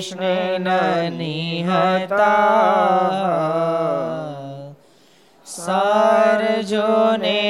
[0.00, 0.64] કૃષ્ણેન
[1.12, 2.16] નિહતા
[5.46, 7.42] સારજોને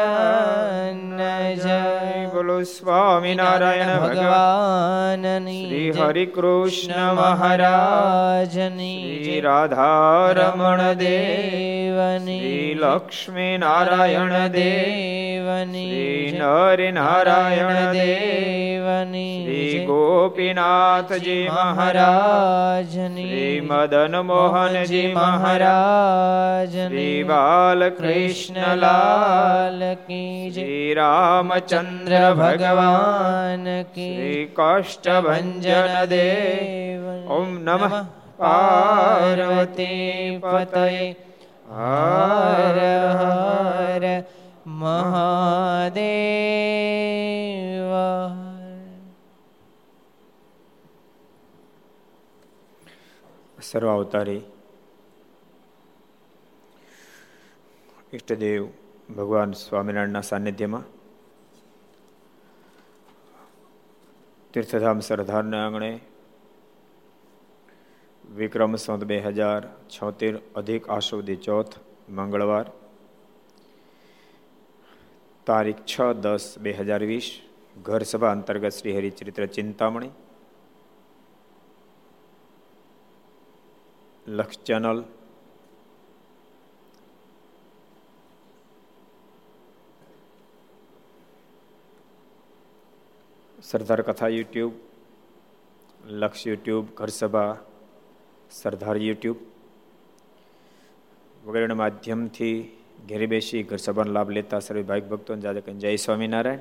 [1.57, 14.51] જય બોલો સ્વામિનારાયણ ભગવાન શ્રી હરિ કૃષ્ણ મહારાજની શ્રી રાધા રમણ દેવની લક્ષ્મી નારાયણ
[15.45, 23.23] દેવની શ્રી નર નારાયણ દેવની શ્રી ગોપીનાથજી મહારાજની.
[23.23, 37.31] શ્રી મદન મોહનજી મહારાજ શ્રી બાલકૃષ્ણ લાલ કી શ્રી રામચંદ્ર ભગવાન કી શ્રી કાષ્ટભંજન દેવ
[37.31, 38.05] ઓમ નમઃ
[38.37, 40.11] પાર્વતી
[40.41, 41.15] પતય.
[41.69, 42.79] હર.
[43.13, 44.23] હર
[44.67, 45.95] મહાદેવ.
[53.61, 54.41] સર્વ અવતારી
[58.13, 58.65] ઈષ્ટદેવ
[59.17, 60.83] ભગવાન સ્વામિનારાયણના સાનિધ્યમાં
[64.53, 65.99] તીર્થધામ સરદારના આંગણે
[68.35, 71.77] વિક્રમ સંત બે હજાર છોતેર અધિક આશુદી ચોથ
[72.09, 72.65] મંગળવાર
[75.47, 77.27] તારીખ છ દસ બે હજાર વીસ
[77.77, 80.13] ઘર સભા અંતર્ગત શ્રી હરિચરિત્ર ચિંતામણી,
[84.27, 84.99] લક્ષ ચેનલ,
[93.59, 94.73] સરદાર કથા યુટ્યુબ,
[96.21, 97.51] લક્ષ યુટ્યુબ ઘરસભા
[98.51, 99.37] સરદાર યુટ્યુબ
[101.45, 102.57] વગેરેના માધ્યમથી
[103.09, 106.59] ઘેરી બેસી ઘર સભાનો લાભ લેતા સર્વે ભાઈ ભક્તો જય સ્વામિનારાયણ,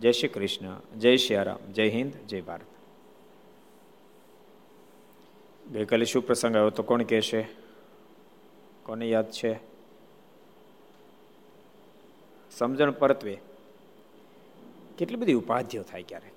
[0.00, 2.60] જય શ્રી કૃષ્ણ, જય શ્રી આરામ જય હિન્દ, જય ભારત.
[5.72, 7.48] ગઈકાલે શું પ્રસંગ આવ્યો તો કોણ કહેશે?
[8.82, 9.60] કોને યાદ છે?
[12.58, 13.38] સમજણ પરત્વે.
[14.98, 16.32] કેટલી બધી ઉપાધિઓ થાય ક્યારેક.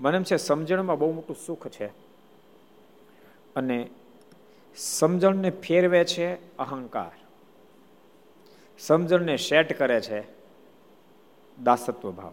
[0.00, 1.86] મને એમ છે, સમજણમાં બહુ મોટું સુખ છે.
[3.56, 3.90] અને
[4.76, 7.12] સમજણને ફેરવે છે અહંકાર.
[8.78, 10.20] સમજણને સેટ કરે છે
[11.62, 12.32] દાસત્વ ભાવ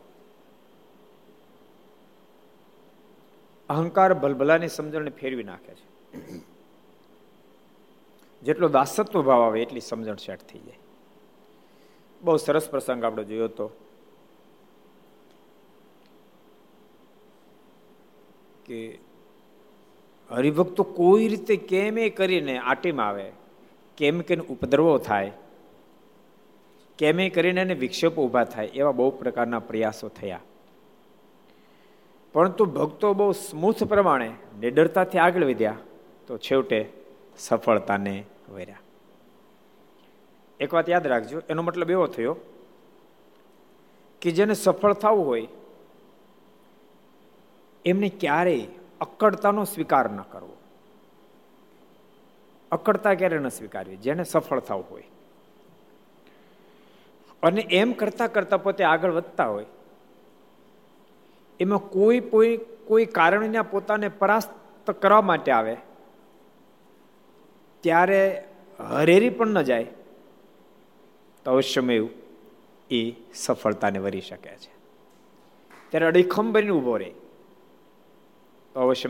[3.70, 5.88] અહંકાર ભલભલાની સમજણને ફેરવી નાખે છે.
[8.42, 10.78] જેટલો દાસત્વ ભાવ આવે એટલી સમજણ સેટ થઈ જાય.
[12.22, 13.68] બહુ સરસ પ્રસંગ આપણે જોયો હતો
[18.66, 19.00] કે
[20.32, 23.32] હરિભક્તો કોઈ રીતે કેમે કરીને આટીમાં આવે?
[23.98, 25.32] કેમ કે ઉપદ્રવો થાય?
[26.98, 28.66] કેમે કરીને એને વિક્ષેપો ઊભા થાય?
[28.66, 30.40] એવા બહુ પ્રકારના પ્રયાસો થયા.
[32.34, 35.78] પરંતુ ભક્તો બહુ સ્મૂથ પ્રમાણે નિડરતાથી આગળ વધ્યા
[36.28, 36.90] તો છેવટે
[37.38, 38.80] સફળતાને વર્યા
[40.60, 42.36] એક વાત યાદ રાખજો, એનો મતલબ એવો થયો
[44.22, 45.48] કે જેને સફળ થવું હોય,
[47.86, 48.68] એમને ક્યારેય
[49.02, 50.56] અકડતાનો સ્વીકાર ન કરવો.
[52.72, 53.98] અકડતા ક્યારે ન સ્વીકારવી?
[53.98, 55.04] જેને સફળ થવું હોય.
[57.44, 59.66] અને એમ કરતા કરતા પોતે આગળ વધતા હોય.
[61.60, 65.78] એમાં કોઈ કોઈ કોઈ કારણના પોતાને પરાસ્ત કરવા માટે આવે,
[67.82, 68.44] ત્યારે
[68.80, 69.84] હરેરી પણ ન જાય,
[71.44, 72.08] તો અવશ્યમેવ
[72.92, 74.74] એ સફળતાને વરી શકે છે.
[75.90, 77.12] ત્યારે અડીખમ બનીને ઊભો રહે.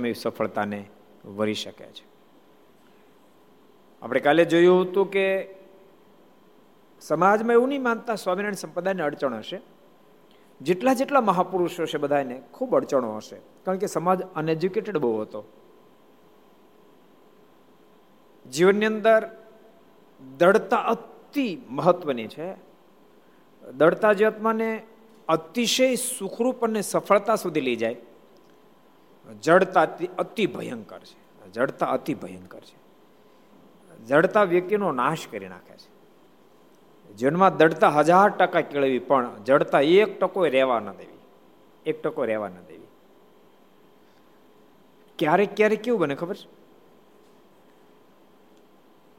[0.06, 0.86] એ સફળતાને
[1.26, 2.06] વરી શકે છે.
[4.02, 5.56] આપણે કાલે જોયું હતું કે
[7.02, 9.62] સમાજમાં એવું નહીં માનતા સ્વામિનારાયણ સંપ્રદાયને અડચણ હશે.
[10.62, 13.36] જેટલા જેટલા મહાપુરુષો છે બધાને ખૂબ અડચણો હશે.
[13.36, 15.44] કારણ કે સમાજ અનએજ્યુકેટેડ બહુ હતો.
[18.52, 19.30] જીવનની અંદર
[20.38, 22.54] દળતા અતિ મહત્વની છે.
[23.72, 24.84] દળતા જે આત્માને
[25.28, 27.96] અતિશય સુખરૂપ અને સફળતા સુધી લઈ જાય.
[29.34, 29.88] જડતા
[30.18, 31.52] અતિ ભયંકર છે.
[31.52, 32.88] જડતા અતિ ભયંકર છે.
[34.06, 35.98] જડતા વ્યક્તિનો નાશ કરી નાખે છે.
[37.14, 41.20] જીવનમાં દડતા હજાર ટકા કેળવી, પણ જડતા એક ટકો રહેવા ન દેવી.
[41.86, 42.88] એક ટકો રહેવા ન દેવી.
[45.20, 46.50] ક્યારેક ક્યારેક કેવું બને ખબર છે?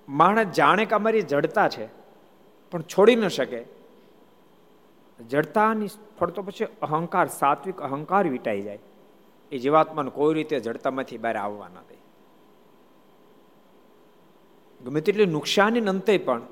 [0.09, 1.87] માણસ જાણે કે અમારી જડતા છે,
[2.71, 3.65] પણ છોડી ન શકે.
[5.29, 5.89] જડતાની
[6.21, 8.79] ફળતો પછી અહંકાર, સાત્વિક અહંકાર વીટાઈ જાય.
[9.53, 11.97] એ જીવાત્માને કોઈ રીતે જડતામાંથી બહાર આવવા ના દે.
[14.85, 16.43] ગમે તેટલી નુકસાની અંતે પણ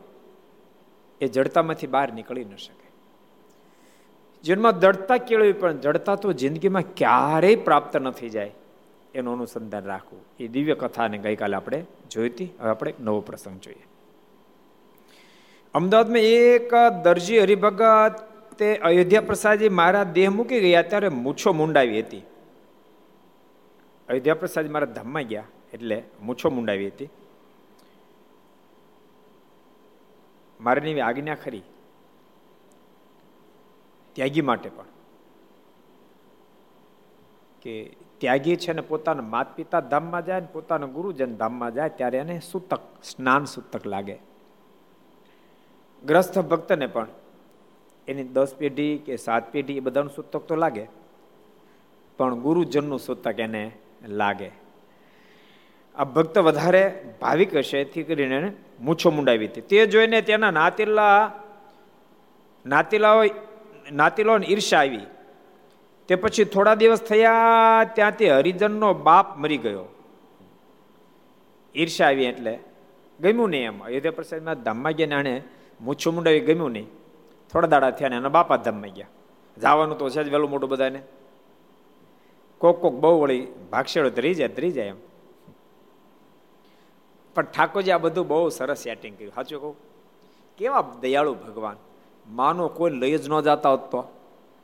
[1.20, 2.87] એ જડતામાંથી બહાર નીકળી ન શકે.
[4.44, 8.52] જીવનમાં દડતા કેળવી, પણ જડતા તો જિંદગીમાં ક્યારેય પ્રાપ્ત ન થઈ જાય,
[9.14, 10.20] એનું અનુસંધાન રાખવું.
[10.40, 12.48] એ દિવ્ય કથાને ગઈકાલે આપણે જોઈ હતી.
[12.60, 13.84] હવે આપણે નવો પ્રસંગ જોઈએ.
[15.75, 16.70] અમદાવાદમાં એક
[17.04, 18.22] દરજી હરિભગત
[18.58, 22.22] તે અયોધ્યા પ્રસાદજી મારા દેહ મૂકી ગયા ત્યારે મૂછો મુંડાવી હતી.
[24.08, 27.08] અયોધ્યા પ્રસાદ મારા ધામમાં ગયા, એટલે મૂછો મુંડાવી હતી.
[30.61, 31.62] મારીની આજ્ઞા ખરી.
[34.12, 34.85] ત્યાગી માટે પણ.
[37.62, 42.19] કે ત્યાગી છે ને પોતાના માત પિતા ધામમાં જાય ને પોતાના ગુરુજન ધામમાં જાય, ત્યારે
[42.19, 44.19] એને સૂતક, સ્નાન સૂતક લાગે.
[46.05, 47.08] ગ્રસ્થ ભક્તને પણ
[48.08, 50.87] એની દસ પેઢી કે સાત પેઢી એ બધાનું સૂતક તો લાગે.
[52.17, 53.73] પણ ગુરુજનનું સૂતક એને
[54.08, 54.50] લાગે.
[55.94, 59.60] આ ભક્ત વધારે ભાવિક હશે, એથી કરીને મૂછો મુંડાવી હતી.
[59.60, 61.32] તે જોઈને તેના નાતીલા,
[62.66, 63.25] નાતીલાઓ
[63.93, 65.00] નાતીલાઓને ઈર્ષા આવી.
[66.08, 67.34] તે પછી થોડા દિવસ થયા,
[67.94, 69.84] ત્યાંથી હરિજનનો બાપ મરી ગયો.
[71.75, 72.58] ઈર્ષા આવી એટલે
[73.20, 73.84] ગમ્યું નહીં એમ.
[73.84, 75.43] અયોધ્યા પ્રસાદમાં ધામમાં ગયા આણે
[75.81, 76.87] મૂછું મુંડાવી ગમ્યું નહીં.
[77.52, 79.06] થોડા દાડા થયા ને એના બાપા ધામમાં ગયા.
[79.60, 81.02] જવાનું તો છે જ વહેલું મોટું બધાને.
[82.58, 84.97] કોક કોક બહુ વળી ભાગશેડો ધરી જાય ધરી જાય એમ.
[87.35, 89.32] પણ ઠાકોરજી આ બધું બહુ સરસ સેટિંગ કર્યું.
[89.35, 89.76] સાચું કહું?
[90.58, 91.76] કેવા દયાળુ ભગવાન?
[92.29, 94.05] માનો કોઈ લઈ જ ન જતા હોત તો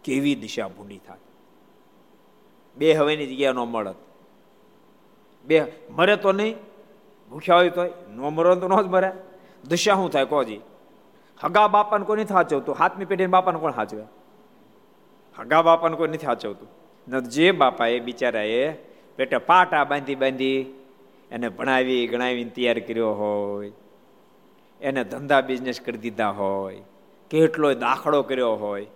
[0.04, 1.18] કેવી દિશા ભૂંડી થાય?
[2.76, 3.94] બે હવેની જગ્યા ન મળત.
[5.44, 6.56] બે મરે તો નહીં,
[7.30, 9.12] ભૂખ્યા હોય તો ન મરો તો ન જ મરે.
[9.68, 10.60] દિશા શું થાય કોજી?
[11.44, 14.04] હગા બાપાને કોઈ નથી હાચવતું હાથમી પેઢીને બાપાને કોણ હાચવે
[15.38, 18.72] હગા બાપાને કોઈ નથી હાચવતું જે બાપા એ બિચારા એ
[19.16, 20.58] પેટે પાટા બાંધી બાંધી
[21.30, 23.70] એને ભણાવી, ગણાવીને તૈયાર કર્યો હોય,
[24.80, 26.80] એને ધંધા બિઝનેસ કરી દીધા હોય,
[27.30, 28.86] કેટલો દાખલો કર્યો હોય.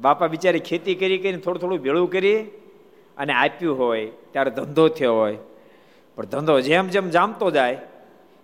[0.00, 2.42] બાપા બિચારી ખેતી કરી કરીને થોડું થોડું ભેળું કરી
[3.16, 5.36] અને આપ્યું હોય, ત્યારે ધંધો થયો હોય.
[6.16, 7.78] પણ ધંધો જેમ જેમ જામતો જાય,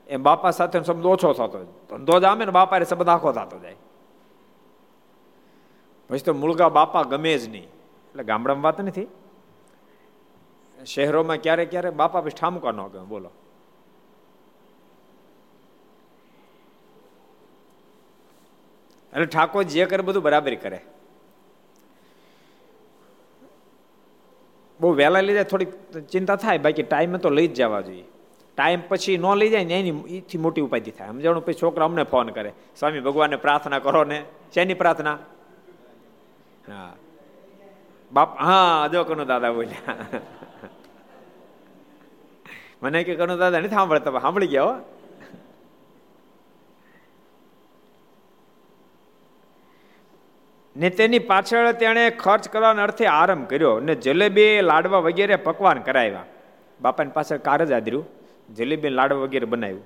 [0.09, 3.77] એમ બાપા સાથે શબ્દ ઓછો થતો ધંધો જામે ને બાપા સંબંધ આખો થતો જાય.
[6.11, 7.69] પછી તો મુળગા બાપા ગમે જ નહીં.
[8.15, 9.07] એટલે ગામડામાં વાત નથી.
[10.87, 13.31] શહેરોમાં ક્યારેક ક્યારે બાપા પછી ઠામકો ન ગમે, બોલો.
[19.13, 20.81] એટલે ઠાકોર જે કરે બધું બરાબર કરે.
[24.81, 28.05] બહુ વહેલા લઈ જાય, થોડીક ચિંતા થાય, બાકી ટાઈમે તો લઈ જ જવા જોઈએ.
[28.57, 31.09] ટાઈમ પછી ન લઈ જાય ને એની એથી મોટી ઉપાધિ થાય.
[31.09, 31.45] સમજાણું?
[31.45, 34.25] પછી છોકરા અમને ફોન કરે, સ્વામી ભગવાનને પ્રાર્થના કરો ને.
[34.55, 35.19] શેની પ્રાર્થના?
[36.69, 36.97] હા.
[38.15, 39.95] બાપ, હા, જો કનુ દાદા બોલ્યા.
[42.83, 44.75] મને કે કનુ દાદા નથી સાંભળતા સાંભળી ગયા હો.
[50.77, 56.25] ને તેની પાછળ તેણે ખર્ચ કરવાના અર્થે આરંભ કર્યો ને જલેબી, લાડવા વગેરે પકવાન કરાવ્યા.
[56.81, 58.07] બાપાની પાછળ કાર જ આદર્યું
[58.55, 59.85] જલેબી, લાડવા વગેરે બનાવ્યું.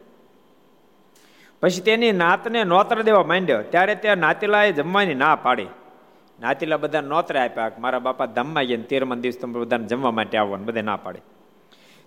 [1.60, 3.62] પછી તેની નાતને નોતર દેવા માંડ્યો.
[3.62, 5.66] ત્યારે ત્યાં નાતીલાએ જમવાની ના પાડી.
[6.38, 10.66] નાતીલા બધા નોતરે આપ્યા મારા બાપા ધામમાં ગયા તેરમા દિવસ તમે બધાને જમવા માટે આવવાનું
[10.66, 11.20] બધે ના પાડે.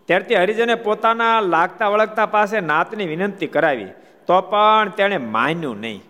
[0.10, 3.92] ત્યારથી હરિજને પોતાના લાગતા વળગતા પાસે નાતની વિનંતી કરાવી,
[4.28, 6.02] તો પણ તેણે માન્યું નહીં.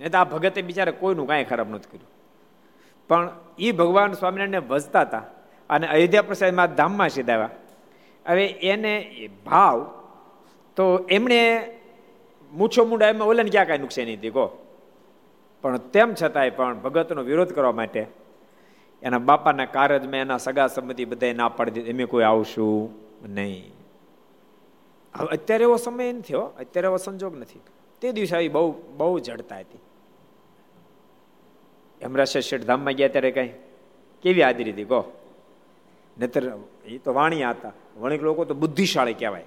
[0.00, 2.10] નહીં તો આ ભગતે બિચારે કોઈનું કાંઈ ખરાબ નથી કર્યું.
[3.10, 3.28] પણ
[3.58, 5.24] એ ભગવાન સ્વામિનારાયણને વસતા હતા
[5.70, 7.54] અને અયોધ્યા પ્રસાદમાં ધામમાં સીધાવ્યા
[8.26, 8.94] હવે એને
[9.46, 9.78] ભાવ,
[10.76, 11.40] તો એમણે
[12.52, 14.46] મૂછો મુંડા એમાં ઓલાને ક્યાં કાંઈ નુકસાની હતી, કહો?
[15.66, 18.06] પણ તેમ છતાંય પણ ભગતનો વિરોધ કરવા માટે
[19.02, 22.90] એના બાપાના કારજમાં એના સગા સંબંધી બધા ના પાડી દીધી એમ કોઈ આવશું
[23.28, 23.72] નહીં.
[25.16, 27.60] હવે અત્યારે એવો સમય નથી થયો અત્યારે એવો સંજોગ નથી.
[28.00, 29.78] તે દિવસે આવી બહુ બહુ જડતા હતી.
[32.02, 33.48] હેમરાજ શેઠધામમાં ગયા ત્યારે કઈ?
[34.22, 35.12] કેવી હાજરી હતી, કહો?
[36.18, 36.52] નહીતર
[36.84, 37.72] એ તો વાણિયા હતા.
[37.96, 39.44] વણિક લોકો તો બુદ્ધિશાળી કહેવાય.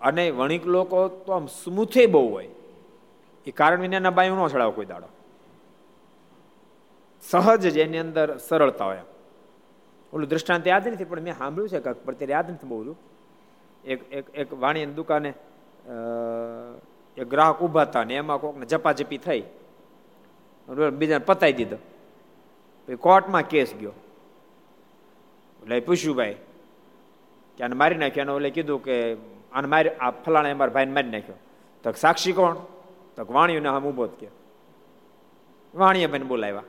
[0.00, 2.48] અને વણિક લોકો તો આમ સ્મૂથે બહુ હોય.
[3.46, 5.06] એ કારણ વિનાના બાયું ન ચડાવો કોઈ દાડો.
[7.30, 9.02] સહજ જ એની અંદર સરળતા હોય
[10.12, 12.94] ઓલું દ્રષ્ટાંત યાદ નથી, પણ મેં સાંભળ્યું છે કાંક પણ યાદ નથી બહુ
[13.84, 15.30] એક એક એક વાણીની દુકાને
[17.16, 19.42] એક ગ્રાહક ઊભા હતા ને એમાં કોકને જપાજપી થઈ.
[20.98, 21.78] બીજાને પતાવી દીધો.
[22.88, 23.94] પછી કોર્ટમાં કેસ ગયો.
[25.62, 26.36] એટલે પૂછ્યું ભાઈ,
[27.58, 28.22] કે આને મારી નાખ્યો?
[28.22, 28.96] એને ઓલે કીધું કે,
[29.52, 31.38] આને મારી, આ ફલાણા મારા ભાઈને મારી નાખ્યો.
[31.84, 32.56] તો સાક્ષી કોણ?
[33.16, 34.28] તો વાણીઓને આમ ઊભો જ કે
[35.74, 36.62] વાણીએ ભાઈને બોલાવ્યા.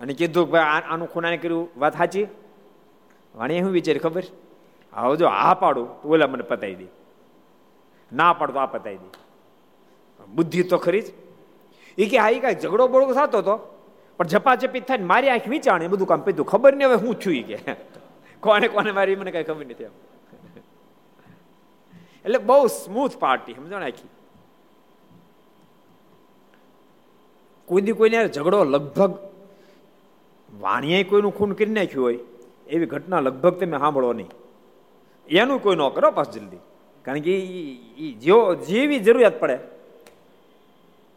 [0.00, 1.68] અને કીધું કે ભાઈ આનું ખૂનાને કર્યું.
[1.76, 2.26] વાત સાચી?
[3.34, 4.22] વાણીએ શું વિચારી ખબર?
[4.92, 6.86] હવે જો, આ પાડું, તો ઓલા મને પતાવી દે.
[8.12, 9.10] ના પાડતો આ પતાવી દે.
[10.28, 11.04] બુદ્ધિ તો ખરી જ.
[11.98, 13.56] એ કે હા એ કાંઈ ઝઘડો બળો થતો હતો
[14.16, 16.46] પણ ઝપાઝપી થાય ને મારી આંખ વિચારણ એ બધું કામ પીધું.
[16.46, 17.58] ખબર નહીં હવે હું છું કે.
[18.42, 19.84] કોને કોને મારી મને કઈ ખબર નથી
[22.24, 24.08] એટલે બહુ સ્મૂથ પાર્ટી સમજો ને આખી.
[27.68, 29.27] કોઈ કોઈને ઝઘડો લગભગ
[30.60, 32.18] વાણીએ કોઈનું ખૂન કરી નાખ્યું હોય,
[32.68, 34.30] એવી ઘટના લગભગ તમે સાંભળો નહીં.
[35.28, 36.60] એનું કોઈ ન કરો પાસ જલ્દી.
[37.04, 37.40] કારણ કે
[38.12, 39.58] જેવો જેવી જરૂરિયાત પડે,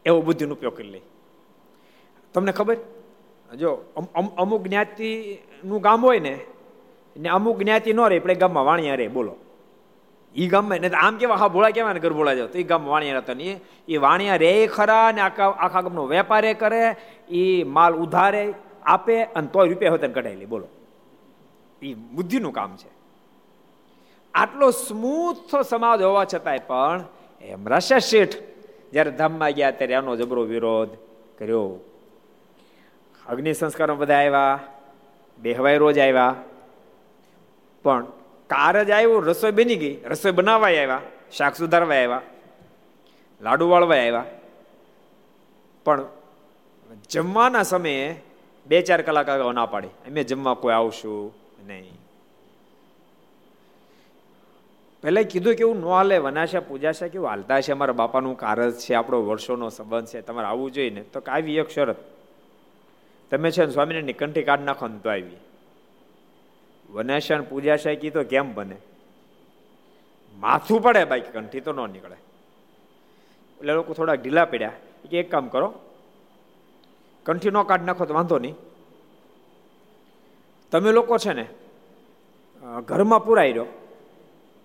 [0.05, 1.01] એવો બુદ્ધિનો ઉપયોગ કરી લે.
[2.33, 2.77] તમને ખબર?
[3.57, 3.71] જો
[4.37, 6.33] અમુક જ્ઞાતિનું ગામ હોય ને
[7.15, 9.35] ને અમુક જ્ઞાતિ ન રહે આપણે ગામમાં વાણિયા રહે, બોલો.
[10.35, 12.85] એ ગામમાં, ને આમ કેવા, હા, ભોળા કેવા ને ઘર ભોળા જાવ તો એ ગામ
[12.85, 13.59] વાણિયા રહેતા નહીં.
[13.87, 16.83] એ વાણિયા રે ખરા, ને આખા આખા ગામનો વેપારે કરે
[17.29, 18.53] એ માલ ઉધારે
[18.85, 20.67] આપે અને તોય રૂપિયા હોય કઢાવી લે, બોલો.
[21.81, 22.89] એ બુદ્ધિનું કામ છે.
[24.33, 27.03] આટલો સ્મૂથ સમાજ હોવા છતાંય પણ
[27.41, 28.35] એમ રાશા શેઠ
[28.91, 30.89] જ્યારે ધામમાં ગયા ત્યારે આનો જબરો વિરોધ
[31.39, 31.79] કર્યો.
[33.27, 34.59] અગ્નિ સંસ્કારો બધા આવ્યા,
[35.39, 36.35] બે હવાઈ રોજ આવ્યા.
[37.83, 38.05] પણ
[38.47, 39.95] કાર જ આવ્યું, રસોઈ બની ગઈ.
[40.05, 42.21] રસોઈ બનાવવા આવ્યા, શાક સુધારવા આવ્યા,
[43.41, 44.25] લાડુ વાળવા આવ્યા.
[45.85, 46.05] પણ
[47.09, 48.15] જમવાના સમયે
[48.71, 49.87] બે ચાર કલાક અગાઉ ના પાડી.
[49.87, 51.33] અમે જમવા કોઈ આવશું
[51.67, 51.91] નહીં.
[55.01, 58.93] પહેલાં કીધું કે એવું ન હાલે, વનાશા, પૂજાશા, કેવું હાલતા છે અમારા બાપાનું કારજ છે,
[58.93, 61.01] આપણો વર્ષોનો સંબંધ છે, તમારે આવવું જોઈએ ને.
[61.01, 61.95] તો આવી એક શરત.
[63.31, 65.37] તમે છે ને સ્વામીને કંઠી કાઢ નાખો ને તો આવી.
[66.89, 68.75] વનાશા પૂજાશાય કીધો, કેમ બને?
[70.37, 72.15] માથું પડે બાકી કંઠી તો ન નીકળે.
[73.59, 74.71] એટલે લોકો થોડા ઢીલા પડ્યા.
[75.09, 75.73] કે એક કામ કરો
[77.25, 78.55] કંઠી નો કાઢ નાખો તો વાંધો નહીં.
[80.71, 81.45] તમે લોકો છે ને
[82.85, 83.65] ઘરમાં પુરાઈ રહ્યો.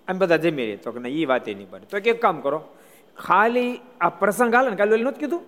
[0.09, 1.87] આમ બધા જમી રહી તો કે એ વાત નહીં બને.
[1.91, 2.63] તો એક કામ કરો,
[3.17, 5.43] ખાલી આ પ્રસંગ હાલે ને કાલે નહોતું કીધું?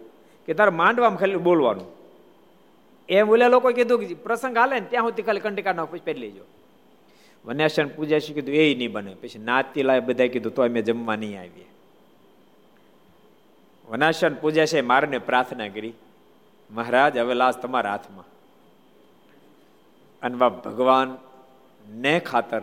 [0.46, 1.86] કે તારે માંડવામાં ખાલી બોલવાનું.
[3.08, 6.00] એમ ઓલા લોકો કીધું કે પ્રસંગ હાલે ને, ત્યાં સુધી ખાલી કંટી કાઢ નાખો, પછી
[6.04, 6.44] પહેરી લેજો.
[7.44, 9.14] વન્યાસન પૂજા શી કીધું એ નહીં બને.
[9.14, 11.68] પછી નાતી લાય બધા કીધું, તો અમે જમવા નહીં આવીએ.
[13.88, 15.94] વનાશન પૂજા છે, મારને પ્રાર્થના કરી.
[16.70, 18.28] મહારાજ, હવે લાશ તમારા હાથમાં.
[20.22, 21.16] અને ભગવાન
[22.04, 22.62] ને ખાતર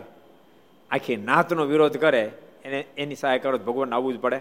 [0.90, 2.24] આખી નાતનો વિરોધ કરે,
[2.64, 4.40] એને એની સહાય કરો ભગવાન આવવું જ પડે.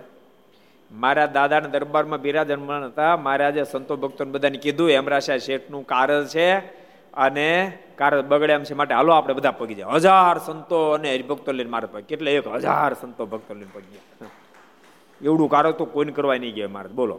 [0.91, 6.47] મારા દાદાના દરબારમાં બિરાજમાન હતા, મહારાજે સંતો ભક્તોને બધાને કીધું હેમરાશા શેઠનું કારજ છે
[7.13, 7.49] અને
[7.97, 9.97] કારજ બગડે એમ છે, માટે હાલો આપણે બધા પગી જાય.
[9.97, 14.01] હજાર સંતો અને હરિભક્તો લઈને મારે પગ, કેટલે એક હજાર સંતો ભક્તો લઈને પગી
[15.21, 17.17] એવડું કારજ તો કોઈને કરવા નહીં ગયા મારે બોલો.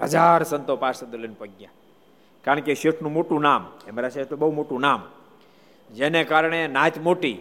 [0.00, 1.74] હજાર સંતો પાર્ષદ લઈને પગ્યા.
[2.44, 5.00] કારણ કે શેઠનું મોટું નામ એમરા શેઠ બહુ મોટું નામ,
[5.90, 7.38] જેને કારણે નાચ મોટી,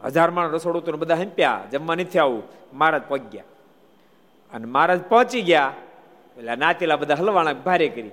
[0.00, 3.48] હજાર માણ રસોડું તો બધા હંપ્યા, જમવા નથી આવું, મહારાજ પગ્યા.
[4.52, 5.72] અને મહારાજ પહોંચી ગયા
[6.38, 8.12] એટલે નાચેલા બધા હલવાણા ભારે કરી.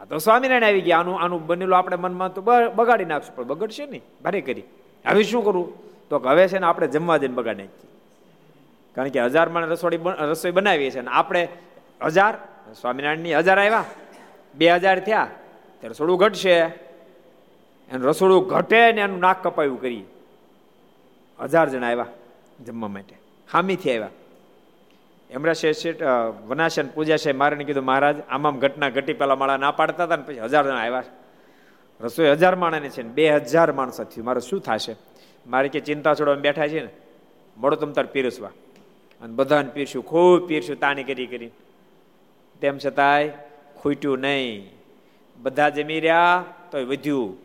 [0.00, 2.40] આ તો સ્વામિનારાયણ આવી ગયા, આનું આનું બનેલું આપણે મનમાં તો
[2.78, 4.66] બગાડી નાખશું, પણ બગડશે નહીં, ભારે કરી.
[5.04, 5.68] હવે શું કરવું
[6.08, 7.64] તો હવે છે ને આપણે જમવા જઈને બગાડી.
[7.64, 7.88] નાખીએ
[8.96, 10.00] કારણ કે હજાર માણ રસોડી
[10.30, 11.42] રસોઈ બનાવીએ છીએ અને આપણે
[12.06, 12.34] હજાર
[12.72, 13.84] સ્વામિનારાયણની હજાર આવ્યા.
[14.54, 15.28] બે હજાર થયા.
[15.80, 16.52] ત્યારે રસોડું ઘટશે.
[16.52, 20.04] એનું રસોડું ઘટે ને એનું નાક કપાયું કરી.
[21.40, 22.06] હજાર જણા આવ્યા
[22.66, 23.16] જમવા માટે.
[23.52, 24.08] ખામીથી આવ્યા.
[25.30, 26.02] એમરા શેઠ
[26.46, 27.32] વનાશન પૂજા છે.
[27.32, 30.64] મારે કીધું, મહારાજ આમ આમ ઘટના ઘટી પેલા માળા ના પાડતા હતા ને પછી હજાર
[30.64, 31.02] જણા આવ્યા.
[32.00, 34.24] રસોઈ હજાર માણસની છે ને બે હજાર માણસો થયું.
[34.24, 34.96] મારે શું થશે?
[35.46, 36.88] મારે કે ચિંતા છોડવા બેઠા છે ને.
[37.56, 38.48] મળો તમ તાર પીરસવા.
[39.20, 41.50] અને બધાને પીરશું ખૂબ પીરશું તાણી કરી કરી.
[42.60, 43.28] તેમ છતાંય
[43.76, 44.70] ખૂટ્યું નહીં.
[45.38, 47.36] બધા જમી રહ્યા તોય વધ્યું.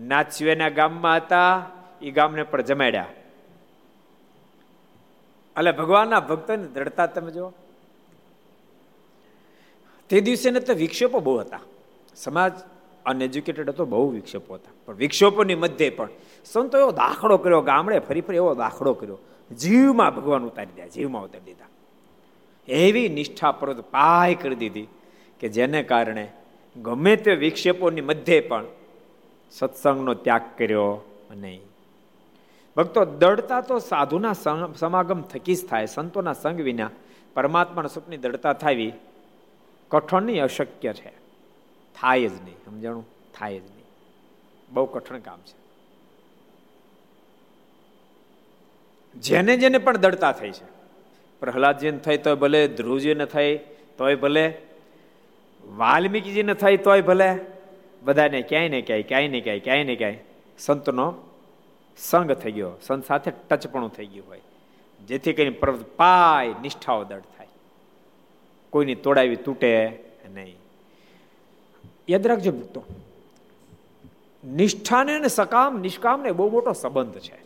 [0.00, 1.70] નાચવેના ગામમાં હતા
[2.02, 3.06] એ ગામને પણ જમાડ્યા.
[5.58, 7.52] એટલે ભગવાનના ભક્તોની દ્રઢતા તમે જો
[10.08, 11.60] તે દિવસે ને તો વિક્ષેપો બહુ હતા.
[12.16, 12.52] સમાજ
[13.06, 14.72] અનએજ્યુકેટેડ હતો, બહુ વિક્ષેપો હતા.
[14.86, 16.08] પણ વિક્ષેપોની મધ્યે પણ
[16.44, 19.18] સંતો એવો દાખલો કર્યો ગામડે ફરી ફરી એવો દાખલો કર્યો.
[19.54, 21.64] જીવમાં ભગવાન ઉતારી દીધા, જીવમાં ઉતારી દીધા.
[22.68, 24.88] એવી નિષ્ઠા પર પાય કરી દીધી
[25.40, 26.32] કે જેને કારણે
[26.82, 28.64] ગમે તે વિક્ષેપોની મધ્યે પણ
[29.50, 31.00] સત્સંગનો ત્યાગ કર્યો
[31.36, 31.60] નહીં
[32.76, 34.32] ભક્તો દળતા તો સાધુના
[34.78, 35.86] સમાગમ થકી જ થાય.
[35.86, 36.90] સંતોના સંગ વિના
[37.34, 38.92] પરમાત્માના સુખની દળતા થાવી
[39.88, 41.12] કઠણ નહીં અશક્ય છે.
[42.00, 42.54] થાય જ નહીં.
[42.64, 43.06] સમજાણું?
[43.38, 43.84] થાય જ નહીં.
[44.72, 45.64] બહુ કઠણ કામ છે.
[49.20, 50.83] જેને જેને પણ દળતા થઈ છે.
[51.44, 53.56] પ્રહલાદજીને થઈ તોય ભલે, ધ્રુવજીને થઈ
[53.98, 54.44] તોય ભલે,
[55.64, 57.30] વાલ્મીકીજીને થઈ તોય ભલે,
[58.02, 60.16] બધાને ક્યાંય ને ક્યાંય ક્યાંય ને ક્યાંય ક્યાંય ને ક્યાંય
[60.58, 61.14] સંતનો
[61.98, 64.40] સંગ થઈ ગયો, સંત સાથે ટચપણું થઈ ગયું હોય.
[65.06, 65.56] જેથી કરીને
[65.96, 67.48] પાય નિષ્ઠાઓ દળ થાય.
[68.70, 69.72] કોઈની તોડાવી તૂટે
[70.34, 70.56] નહીં.
[72.08, 72.84] યાદ રાખજો ભક્તો,
[74.44, 77.36] નિષ્ઠાને અને સકામ, નિષ્કામને બહુ મોટો સંબંધ છે.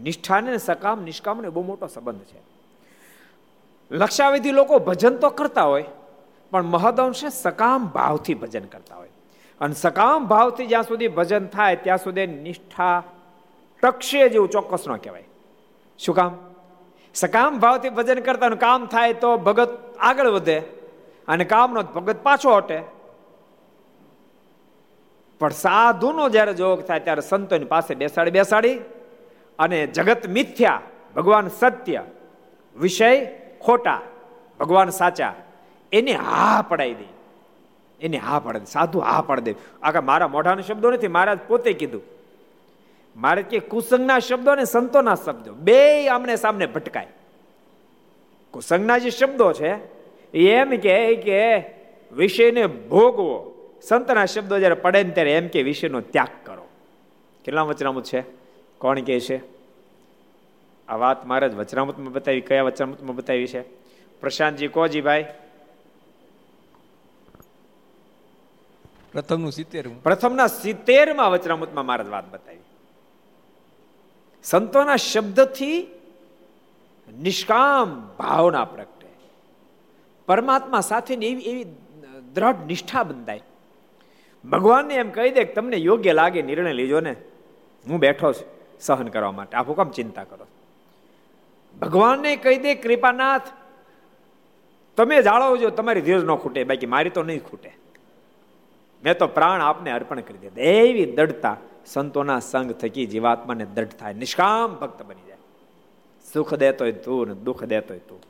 [0.00, 2.53] નિષ્ઠાને સકામ, નિષ્કામને બહુ મોટો સંબંધ છે.
[3.90, 5.84] લક્ષાવિધિ લોકો ભજન તો કરતા હોય,
[6.50, 9.08] પણ મહદઅંશે સકામ ભાવથી ભજન કરતા હોય.
[9.60, 13.02] અને સકામ ભાવથી જ્યાં સુધી ભજન થાય, ત્યાં સુધી નિષ્ઠા
[13.82, 15.24] ટકશે જેવું ચોક્કસ ન કહેવાય.
[15.98, 16.32] શું કામ?
[17.14, 20.58] સકામ ભાવથી ભજન કરતા કામ થાય તો ભગત આગળ વધે,
[21.28, 22.82] અને કામનો ભગત પાછો હટે.
[25.40, 28.78] પણ સાધુનો જ્યારે જોગ થાય, ત્યારે સંતોની પાસે બેસાડી બેસાડી,
[29.58, 30.80] અને જગત મિથ્યા,
[31.16, 32.02] ભગવાન સત્ય
[32.76, 34.02] વિષય ખોટા,
[34.60, 35.34] ભગવાન સાચા,
[35.92, 37.14] એને હા પડાવી દે.
[38.00, 39.54] એને હા પાડે સાધુ હા પાડી દે.
[39.82, 42.02] આખા મારા મોઢાનો શબ્દો નથી, મહારાજ પોતે કીધું.
[43.16, 47.06] મારે કે કુસંગના શબ્દો અને સંતોના શબ્દો, બે આમને સામને ભટકાય.
[48.50, 49.76] કુસંગના જે શબ્દો છે,
[50.38, 51.64] એમ કે કે
[52.12, 53.50] વિષયને ભોગવો.
[53.82, 56.68] સંતના શબ્દો જ્યારે પડે ને ત્યારે એમ કે વિષયનો ત્યાગ કરો.
[57.44, 58.20] કેટલા વચનામું છે?
[58.78, 59.53] કોણ કે છે?
[60.88, 63.62] આ વાત મારે જ વચનામૃતમાં બતાવી કયા વચરામૃતમાં બતાવી છે?
[64.20, 65.24] પ્રશાંતજી કોજી ભાઈ?
[69.12, 72.58] પ્રથમનું સિત્તેર પ્રથમના સિત્તેરમાં વચનામૃતમાં મારે વાત બતાવી.
[74.44, 75.86] સંતોના શબ્દથી
[77.22, 79.06] નિષ્કામ ભાવના પ્રગટે.
[80.26, 81.64] પરમાત્મા સાથેની એવી એવી
[82.34, 83.40] દ્રઢ નિષ્ઠા બંધાય.
[84.50, 87.16] ભગવાનને એમ કહી દે કે તમને યોગ્ય લાગે નિર્ણય લીજો ને.
[87.90, 88.46] હું બેઠો છું
[88.80, 89.56] સહન કરવા માટે.
[89.56, 90.46] આખું કામ ચિંતા કરો
[91.80, 93.42] ભગવાનને કહી દે, કૃપાનાથ,
[94.96, 97.72] તમે જાળવજો, તમારી ધીરજ ન ખૂટે, બાકી મારી તો નહીં ખૂટે.
[99.04, 100.62] મેં તો પ્રાણ આપને અર્પણ કરી દીધા.
[100.62, 101.56] એવી દઢતા
[101.86, 105.36] સંતોના સંગ થકી જીવાત્માને દઢ થાય, નિષ્કામ ભક્ત બની જાય.
[106.32, 108.22] સુખ દેતોય તું ને દુઃખ દેતોય તું.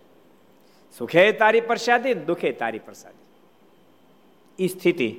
[0.98, 3.24] સુખે તારી પ્રસાદી દુઃખે તારી પ્રસાદી.
[4.64, 5.16] એ સ્થિતિ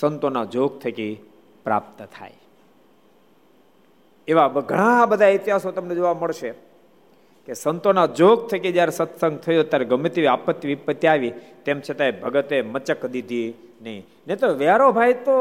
[0.00, 1.18] સંતોના જોગ થકી
[1.64, 2.32] પ્રાપ્ત થાય.
[4.28, 6.69] એવા ઘણા બધા ઇતિહાસો તમને જોવા મળશે.
[7.50, 11.32] કે સંતોના જોગ થકી જ્યારે સત્સંગ થયો ત્યારે ગમે તેવી આપત્તિ વિપત્તિ આવી,
[11.64, 14.06] તેમ છતાંય ભગતે મચક દીધી નહીં.
[14.26, 15.36] ને તો વ્યારો ભાઈ તો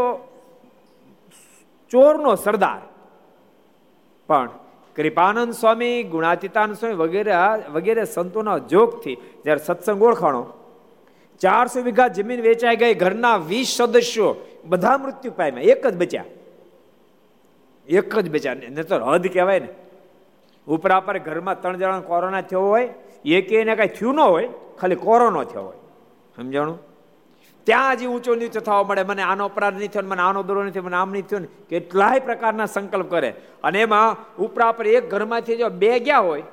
[1.92, 2.82] ચોરનો સરદાર.
[4.28, 4.50] પણ
[4.96, 7.34] કૃપાનંદ સ્વામી, ગુણાતીતાનંદ સ્વામી વગેરે
[7.72, 10.44] વગેરે સંતોના જોગથી જ્યારે સત્સંગ ઓળખાણો,
[11.40, 15.64] ચારસો વીઘા જમીન વેચાઈ ગઈ, ઘરના વીસ સદસ્યો બધા મૃત્યુ પામ્યા.
[15.64, 16.26] એક જ બચ્યા.
[17.88, 18.54] એક જ બચ્યા.
[18.54, 19.70] ને તો હદ કહેવાય ને.
[20.70, 22.90] ઉપરા પર ઘરમાં ત્રણ જણા કોરોના થયો હોય,
[23.26, 25.78] એક એને કાંઈ થયું ન હોય, ખાલી કોરોનો થયો હોય.
[26.36, 26.78] સમજાણું?
[27.64, 29.04] ત્યાં હજી ઊંચો નીચો થવા મળે.
[29.04, 32.20] મને આનો અપરાધ નહીં થયો મને આનો દોરો નથી મને આમ નહીં થયો ને કેટલાય
[32.20, 33.34] પ્રકારના સંકલ્પ કરે.
[33.64, 36.44] અને એમાં ઉપરા પર એક ઘરમાંથી જો બે ગયા હોય,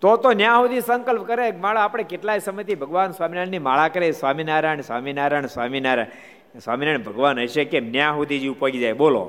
[0.00, 4.12] તો તો ન્યા સુધી સંકલ્પ કરે માળા આપણે કેટલાય સમયથી ભગવાન સ્વામિનારાયણની માળા કરે.
[4.12, 6.60] સ્વામિનારાયણ સ્વામિનારાયણ સ્વામિનારાયણ.
[6.60, 8.92] સ્વામિનારાયણ ભગવાન હશે કે ન્યા સુધી જે ઉપગી જાય.
[8.92, 9.24] બોલો.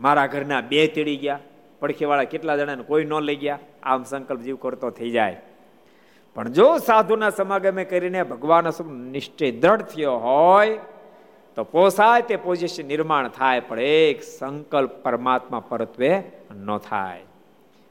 [0.00, 1.38] મારા ઘરના બે તેડી ગયા.
[1.80, 5.42] પડખેવાળા કેટલા જણાને કોઈ ન લઈ ગયા, આમ સંકલ્પ જીવ કરતો થઈ જાય.
[6.34, 10.78] પણ જો સાધુના સમાગમે કરીને ભગવાન નિશ્ચય દ્રઢ થયો હોય,
[11.56, 16.22] તો પોસાય તે પોઝિશન નિર્માણ થાય, પણ એક સંકલ્પ પરમાત્મા પરત્વે
[16.56, 17.22] ન થાય.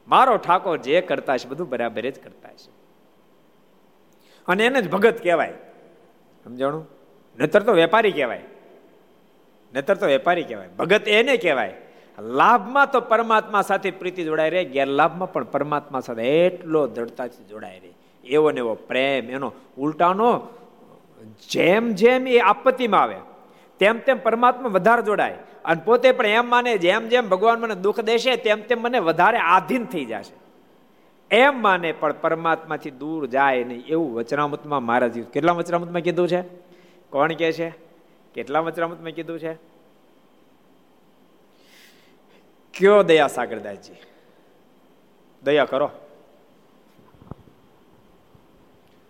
[0.07, 2.79] મારો ઠાકોર જે કરતા છે બધું બરાબર જ કરતા છે
[4.47, 5.53] અને એને જ ભગત કહેવાય.
[6.43, 6.89] સમજાણું?
[7.39, 8.43] નતર તો વેપારી કહેવાય.
[9.73, 10.67] નતર તો વેપારી કહેવાય.
[10.67, 11.73] ભગત એને કહેવાય.
[12.21, 17.93] લાભમાં તો પરમાત્મા સાથે પ્રીતિ જોડાઈ રહે, ગેરલાભમાં પણ પરમાત્મા સાથે એટલો દ્રઢતાથી જોડાઈ રહે.
[18.23, 20.47] એવો ને એવો પ્રેમ, એનો ઉલટાનો
[21.49, 23.15] જેમ જેમ એ આપત્તિમાં આવે,
[23.79, 25.37] તેમ તેમ પરમાત્મા વધારે જોડાય.
[25.65, 29.37] અને પોતે પણ એમ માને, જેમ જેમ ભગવાન મને દુઃખ દેશે, તેમ તેમ મને વધારે
[29.37, 30.39] આધીન થઈ જશે.
[31.35, 33.85] એમ માને પણ પરમાત્માથી દૂર જાય નહીં.
[33.85, 36.41] એવું વચનામૃતમાં મહારાજ કેટલા વચનામૃતમાં કીધું છે?
[37.09, 37.69] કોણ કે છે?
[38.33, 39.78] કેટલા વચનામૃતમાં કીધું છે?
[42.77, 43.93] કયો દયા સાગરદાસજી
[45.43, 45.91] દયા કરો.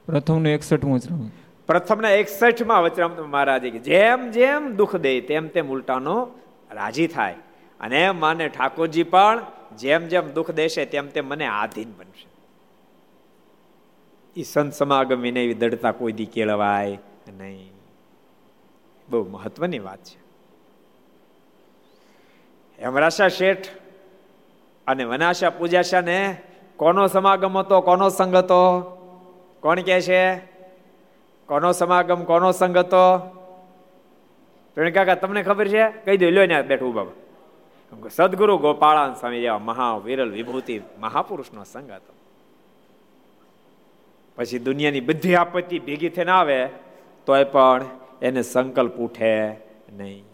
[0.06, 1.30] પ્રથમનું એકસઠમું વચરામ
[1.68, 6.32] પ્રથમના એકસઠમાં વચરામ મહારાજે જેમ જેમ દુઃખ દે તેમ તેમ ઉલટાનો
[6.72, 7.36] રાજી થાય.
[7.80, 9.46] અને એમ માને ઠાકોરજી પણ
[9.78, 12.28] જેમ જેમ દુઃખ દેશે તેમ તેમ મને આધીન બનશે.
[14.40, 16.98] એ સંત સમાગમ વિને એવી દડતા કોઈ દી કેળવાય
[17.38, 17.72] નહીં.
[19.10, 20.29] બહુ મહત્વની વાત છે.
[22.84, 23.68] હેમરાશા શેઠ
[24.88, 26.38] અને વનાશા પૂજાશા ને
[26.78, 28.82] કોનો સમાગમ હતો, કોનો સંગ હતો?
[29.60, 30.36] કોણ કે છે?
[31.46, 33.18] કોનો સમાગમ, કોનો સંગ હતો?
[34.94, 35.90] કાકા, તમને ખબર છે?
[35.90, 38.10] કહી દો લો ને બેઠું બાબા.
[38.10, 42.14] સદગુરુ ગોપાળાન સ્વામી જેવા મહાવિરલ વિભૂતિ મહાપુરુષનો સંગ હતો.
[44.36, 46.70] પછી દુનિયાની બધી આપત્તિ ભેગી થઈને આવે,
[47.26, 47.86] તોય પણ
[48.22, 49.50] એને સંકલ્પ ઉઠે
[49.98, 50.29] નહીં.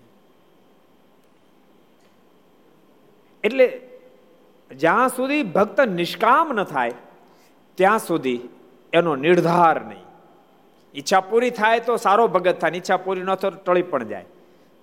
[3.46, 3.66] એટલે
[4.72, 6.94] જ્યાં સુધી ભક્ત નિષ્કામ ન થાય,
[7.78, 8.40] ત્યાં સુધી
[8.94, 10.06] એનો નિર્ધાર નહીં.
[10.96, 14.26] ઈચ્છા પૂરી થાય તો સારો ભગત થાય, ઈચ્છા પૂરી ન થાય ટળી પણ જાય.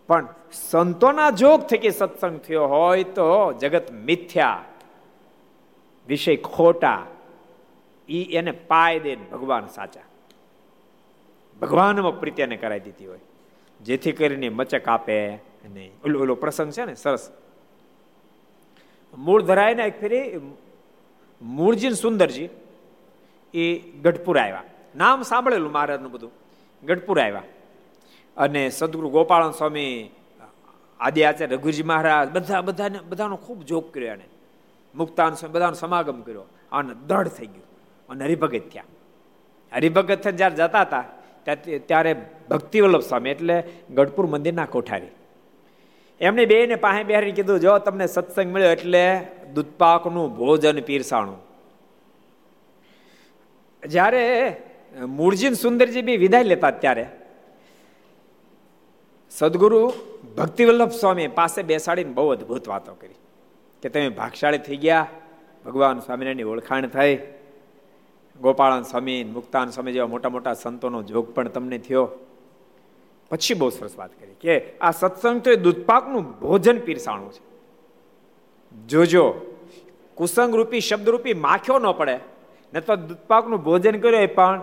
[0.09, 4.64] પણ સંતોના જોગ થકી સત્સંગ થયો હોય તો જગત મિથ્યા,
[6.09, 7.07] વિષય ખોટા,
[8.09, 10.07] ઈ એને પાય દે ભગવાન સાચા.
[11.61, 13.22] ભગવાનમાં પ્રીત્યાને કરાવી દીધી હોય.
[13.81, 15.16] જેથી કરીને મચક આપે
[15.75, 15.92] નહીં.
[16.05, 17.31] ઓલો ઓલો પ્રસંગ છે ને, સરસ.
[19.18, 20.40] મૂળ ધરાય એક ફેરી
[21.42, 22.48] મૂળજી સુંદરજી
[23.55, 24.62] એ ગઢપુર આવ્યા.
[24.96, 26.31] નામ સાંભળેલું મહારાજનું બધું.
[26.85, 27.42] ગઢપુર આવ્યા.
[28.37, 30.11] અને સદગુરુ ગોપાળન સ્વામી,
[31.01, 34.25] આદિ આચાર્ય રઘુજી મહારાજ, બધા, બધાને, બધાનો ખૂબ જોગ કર્યો એને.
[34.94, 36.44] મુક્તાન સ્વામી, બધાનો સમાગમ કર્યો.
[36.72, 37.64] અને દઢ થઈ ગયું.
[38.09, 38.85] અને હરિભગત થયા.
[39.72, 41.05] હરિભગત થઈને જ્યારે જતા હતા
[41.87, 43.62] ત્યારે ભક્તિવલ્લભ સ્વામી, એટલે
[43.94, 45.07] ગઢપુર મંદિરના કોઠારી.
[46.28, 49.04] એમને બે ને પાસે બેહારી કીધું, જો તમને સત્સંગ મળ્યો એટલે
[49.54, 51.40] દૂધપાકનું ભોજન પીરસાણું.
[53.82, 54.24] જ્યારે
[55.18, 57.04] મૂળજીન સુંદરજી બી વિદાય લેતા ત્યારે
[59.32, 59.80] સદગુરુ
[60.38, 63.18] ભક્તિવલ્લભ સ્વામી પાસે બેસાડીને બહુ અદભુત વાતો કરી
[63.82, 65.06] કે તમે ભાગશાળી થઈ ગયા,
[65.64, 67.14] ભગવાન સ્વામિનારાયણની ઓળખાણ થઈ,
[68.40, 72.04] ગોપાળન સ્વામી, મુક્તાન સ્વામી જેવા મોટા મોટા સંતોનો જોગ પણ તમને થયો.
[73.32, 77.42] પછી બહુ સરસ વાત કરી કે આ સત્સંગ તો એ દૂધપાકનું ભોજન પીરસાણું છે.
[78.86, 79.34] જોજો
[80.14, 82.18] કુસંગ રૂપી શબ્દરૂપી માખ્યો ન પડે.
[82.74, 84.60] ન તો દૂધપાકનું ભોજન કર્યો એ પણ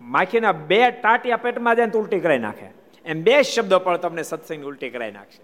[0.00, 2.66] માખીના બે ટાટિયા પેટમાં જાય તો ઉલટી કરાવી નાખે.
[3.04, 5.42] એમ બે શબ્દો પણ તમને સત્સંગ ઉલટી કરાવી નાખશે.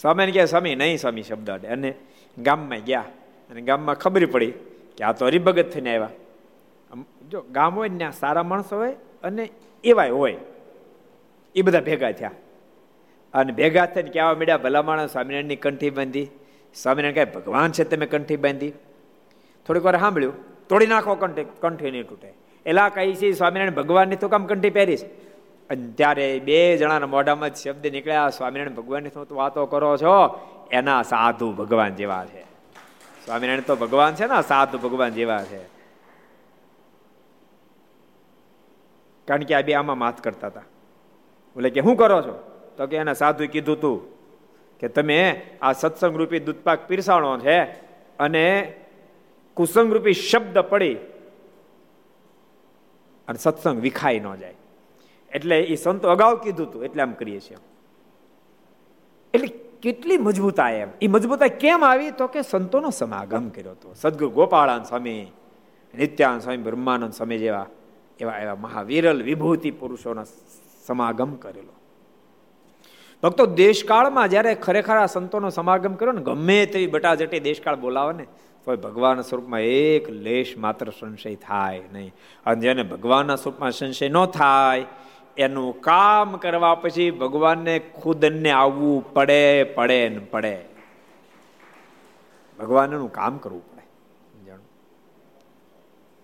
[0.00, 1.94] સ્વામીને કહે, સ્વામી, નહીં સ્વામી, શબ્દ અને
[2.38, 3.04] ગામમાં ગયા.
[3.50, 4.52] અને ગામમાં ખબર પડી
[4.96, 6.08] કે આ તો હરિભગત થઈને આવ્યા.
[7.30, 9.50] જો ગામ હોય ને સારા માણસો હોય અને
[9.84, 10.36] એવાય હોય.
[11.56, 12.30] એ બધા ભેગા થયા.
[13.34, 14.56] અને ભેગા થઈને કહેવા મળ્યા?
[14.56, 16.28] ભલા માણસ સ્વામિનારાયણની કંઠી બાંધી.
[16.74, 18.70] સ્વામિનારાયણ કહે, ભગવાન છે તમે કંઠી બાંધી.
[19.66, 22.34] થોડીક વાર સાંભળ્યું, તોડી નાખો કંઠી કંઠી નહીં તૂટે.
[22.66, 25.04] એલા કહી છે, સ્વામિનારાયણ ભગવાનની તો કામ કંઠી પહેરીશ
[25.70, 30.40] અને ત્યારે બે જણાના મોઢામાં જ શબ્દ નીકળ્યા, સ્વામિનારાયણ ભગવાનની શું વાતો કરો છો,
[30.72, 32.42] એના સાધુ ભગવાન જેવા છે.
[33.26, 35.64] સ્વામિનારાયણ તો ભગવાન છે ને સાધુ ભગવાન જેવા છે.
[39.24, 40.62] કારણ કે આ બે આમાં માથ કરતા હતા.
[41.56, 42.50] બોલે કે શું કરો છો?
[42.76, 44.16] તો કે એના સાધુ કીધું તું
[44.78, 47.62] કે તમે આ સત્સંગ રૂપી દૂધપાક પીરસાણો છે
[48.18, 48.74] અને
[49.54, 50.94] કુસંગ રૂપી શબ્દ પડી
[53.28, 54.54] અને સત્સંગ વિખાઈ ન જાય.
[55.32, 57.56] એટલે એ સંતો અગાઉ કીધું હતું એટલે આમ કરીએ છીએ.
[59.34, 59.46] એટલે
[59.82, 60.88] કેટલી મજબૂતા એમ.
[61.02, 62.10] એ મજબૂતા કેમ આવી?
[62.10, 63.94] તો કે સંતોનો સમાગમ કર્યો હતો.
[63.94, 65.32] સદગુરુ ગોપાળાન સ્વામી,
[65.98, 67.66] નિત્યાન સ્વામી, બ્રહ્માનંદ સ્વામી જેવા
[68.20, 70.24] એવા એવા મહાવીરલ વિભૂતિ પુરુષોના
[70.86, 71.74] સમાગમ કરેલો.
[73.22, 78.26] ભક્તો, દેશકાળમાં જ્યારે ખરેખર આ સંતોનો સમાગમ કર્યો ને, ગમે તેવી બટાજટી દેશકાળ બોલાવે ને
[78.64, 82.12] તો ભગવાન સ્વરૂપમાં એક લેશ માત્ર સંશય થાય નહીં.
[82.46, 84.84] અને જેને ભગવાનના સ્વરૂપમાં સંશય ન થાય,
[85.36, 90.64] એનું કામ કરવા પછી ભગવાનને ખુદને આવવું પડે પડે ને પડે.
[92.58, 93.74] ભગવાનનું કામ કરવું પડે.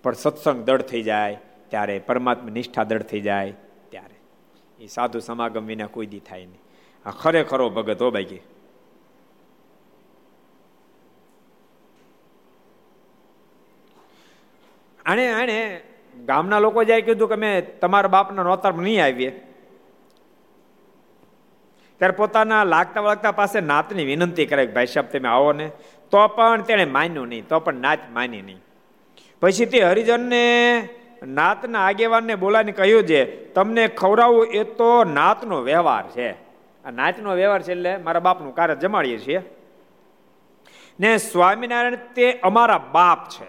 [0.03, 3.55] પણ સત્સંગ દળ થઈ જાય, ત્યારે પરમાત્મા નિષ્ઠા દળ થઈ જાય
[4.83, 6.63] એ સાધુ સમાગમ વિના કોઈ દી થાય નહીં.
[7.07, 8.43] આ ખરેખરો ભગત હો બાકી
[15.07, 15.81] આણે આણે
[16.17, 19.31] ગામના લોકો જાય કીધું કે મેં તમારા બાપના નોતર નહીં આવીએ.
[21.99, 25.71] ત્યારે પોતાના લાગતા વળગતા પાસે નાતની વિનંતી કરે ભાઈ સાહેબ તમે આવો ને.
[26.11, 28.61] તો પણ તેણે માન્યું નહીં, તો પણ નાત માની નહીં.
[29.41, 30.43] પછી તે હરિજનને
[31.27, 36.33] નાતના આગેવાનને બોલાવીને કહ્યું છે, તમને ખવડાવવું એ તો નાતનો વ્યવહાર છે.
[36.85, 39.41] આ નાતનો વ્યવહાર છે એટલે મારા બાપનું કાર્ય જમાડીએ છીએ.
[41.01, 43.47] ને સ્વામિનારાયણ તે અમારા બાપ છે.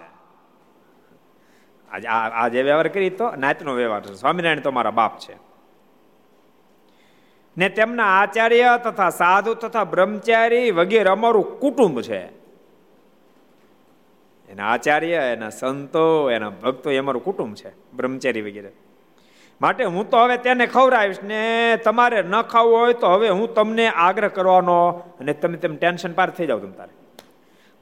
[1.91, 4.13] આજે આ જે વ્યવહાર કરી તો નાતનો વ્યવહાર છે.
[4.13, 5.37] સ્વામિનારાયણ તો અમારા બાપ છે.
[7.57, 12.42] ને તેમના આચાર્ય તથા સાધુ તથા બ્રહ્મચારી વગેરે અમારું કુટુંબ છે.
[14.53, 18.71] એના આચાર્ય, એના સંતો, એના ભક્તો, એ અમારું કુટુંબ છે, બ્રહ્મચારી વગેરે.
[19.61, 23.87] માટે હું તો હવે તેને ખવડાવીશ ને તમારે ન ખાવું હોય તો હવે હું તમને
[23.87, 26.93] આગ્રહ કરવાનો અને તમે તેમ ટેન્શન પાર થઈ જાઓ તમ તારે.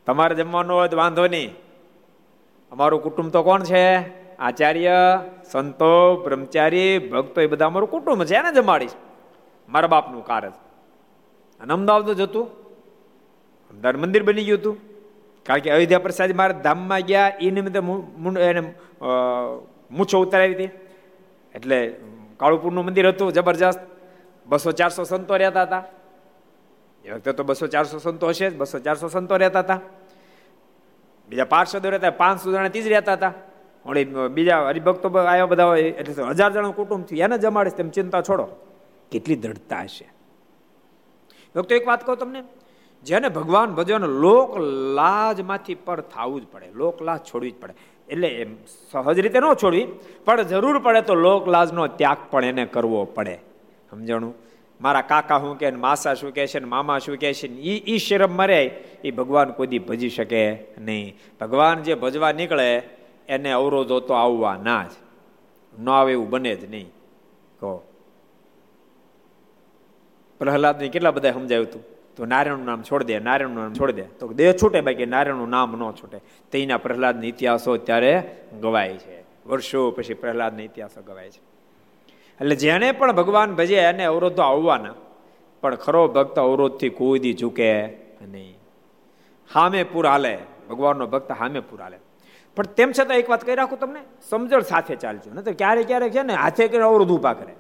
[0.06, 1.56] તમારે જમવાનો હોય તો વાંધો નહીં.
[2.72, 3.86] અમારું કુટુંબ તો કોણ છે?
[4.38, 4.92] આચાર્ય,
[5.52, 8.92] સંતો, બ્રહ્મચારી, ભક્તો, એ બધા અમારું કુટુંબ છે, એને જમાડીશ.
[9.70, 10.52] મારા બાપનું કાર્ય
[11.60, 12.46] અને અમદાવાદ હતું
[13.72, 14.91] અમદાવાદ મંદિર બની ગયું હતું.
[15.46, 17.80] કારણ કે અયોધ્યા પ્રસાદ મારા ધામમાં ગયા એ નિમિત્તે
[18.42, 18.62] એને
[19.92, 20.70] મૂછો ઉતારાવી હતી.
[21.56, 21.96] એટલે
[22.38, 23.80] કાળુપુરનું મંદિર હતું, જબરજસ્ત.
[24.46, 25.84] બસો ચારસો સંતો રહેતા હતા.
[27.06, 29.80] એ વખતે તો બસો ચારસો સંતો હશે જ, બસો ચારસો સંતો રહેતા હતા.
[31.30, 33.34] બીજા પાર્ષદો રહેતા પાંચસો જણા તીજ રહેતા હતા.
[33.86, 37.20] વળી બીજા હરિભક્તો આવ્યા બધા હોય, એટલે હજાર જણા કુટુંબ થયું.
[37.20, 38.48] એને જમાડીશ તેમ ચિંતા છોડો.
[39.12, 40.08] કેટલી દ્રઢતા હશે.
[41.54, 42.42] તો એક વાત કહું તમને.
[43.04, 44.58] જેને ભગવાન ભજવાનો લોક
[44.96, 47.74] લાજમાંથી પર થવું જ પડે, લોક લાજ છોડવી જ પડે.
[48.10, 48.56] એટલે એમ
[48.92, 49.88] સહજ રીતે ન છોડવી,
[50.26, 53.40] પણ જરૂર પડે તો લોક લાજનો ત્યાગ પણ એને કરવો પડે.
[53.90, 54.36] સમજણું?
[54.82, 57.98] મારા કાકા શું કે માસા શું કહે છે ને, મામા શું કહે છે એ ઈ
[57.98, 61.18] શરમ મરે એ ભગવાન કોઈ ભજી શકે નહીં.
[61.42, 62.78] ભગવાન જે ભજવા નીકળે,
[63.28, 64.90] એને અવરોધો તો આવવા ના જ.
[65.80, 66.90] ન આવે એવું બને જ નહીં.
[67.60, 67.88] કહો.
[70.40, 74.02] પ્રહલાદને કેટલા બધા સમજાયું હતું તો નારાયણનું નામ છોડ દે, નારાયણનું નામ છોડ દે.
[74.02, 76.20] તો દેહ છૂટે બાકી નારાયણનું નામ ન છૂટે.
[76.52, 79.22] તેના પ્રહલાદના ઇતિહાસો ત્યારે ગવાય છે.
[79.48, 81.42] વર્ષો પછી પ્રહલાદના ઇતિહાસો ગવાય છે.
[82.42, 84.94] એટલે જેને પણ ભગવાન ભજે એને અવરોધો આવવાના.
[85.62, 87.84] પણ ખરો ભક્ત અવરોધથી કોઈ ઝૂકે
[88.22, 88.58] નહીં.
[89.54, 90.08] હામે પૂર
[90.70, 91.80] ભગવાનનો ભક્ત હામે પૂર
[92.56, 94.00] પણ તેમ છતાં એક વાત કહી રાખું તમને.
[94.30, 95.34] સમજણ સાથે ચાલજો.
[95.34, 97.54] નહીં તો ક્યારેક ક્યારેક છે ને હાથે કરીને અવરોધ ઊભા કરે.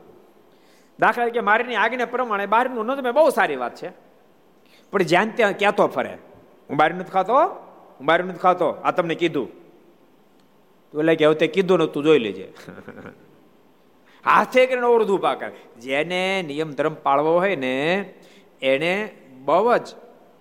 [1.00, 4.11] દાખલા કે મારીની આજ્ઞા પ્રમાણે બહારનું ન તમે બહુ સારી વાત છે.
[4.92, 6.18] પણ જ્યાં ત્યાં ક્યાં તો ફરે?
[6.70, 8.08] હું નથી ખાતો, હું.
[8.08, 8.70] નથી ખાતો.
[8.70, 9.50] આ તમને કીધું.
[10.92, 12.54] તો એટલે કે હવે તે કીધું ને તું જોઈ લેજે.
[14.26, 15.80] હાથે કરીને અવરોધ ઊભા કરે.
[15.80, 18.14] જેને નિયમ ધર્મ પાળવો હોય ને,
[18.62, 19.88] એને બહુ જ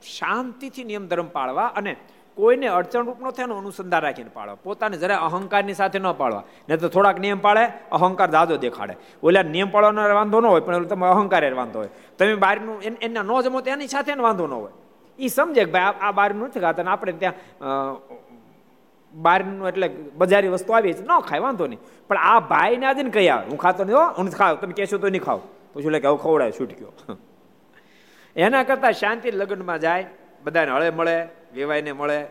[0.03, 1.97] શાંતિથી નિયમ ધર્મ પાળવા અને
[2.37, 4.57] કોઈને અડચણરૂપ ન થાય અનુસંધાન રાખીને પાળો.
[4.65, 8.97] પોતાને જરા અહંકારની સાથે ન પાળવા ને તો થોડાક નિયમ પાળે, અહંકાર દાદો દેખાડે.
[9.23, 11.89] ઓલા નિયમ પાળવાનો વાંધો ન હોય, પણ તમે અહંકાર વાંધો હોય.
[12.19, 14.73] તમે બહારનું એના ન જમો તો એની સાથે વાંધો ન હોય.
[15.19, 17.35] એ સમજે કે ભાઈ આ બહારનું નથી ખાતા આપણે ત્યાં
[19.15, 21.79] બહારનું એટલે બજારી વસ્તુ આવી છે, ન ખાય, વાંધો નહીં.
[22.09, 23.47] પણ આ ભાઈને આજે ને કહી આવે.
[23.47, 25.41] હું ખાતો નહીં હો, હું ખાવ તમે કહેશો તો નહીં ખાવ.
[25.73, 26.93] પછી લે કે, હવે ખવડાય, છૂટક્યો.
[28.37, 30.07] એના કરતાં શાંતિ લગ્નમાં જાય,
[30.45, 32.27] બધાને હળે મળે વેવાઈને મળે,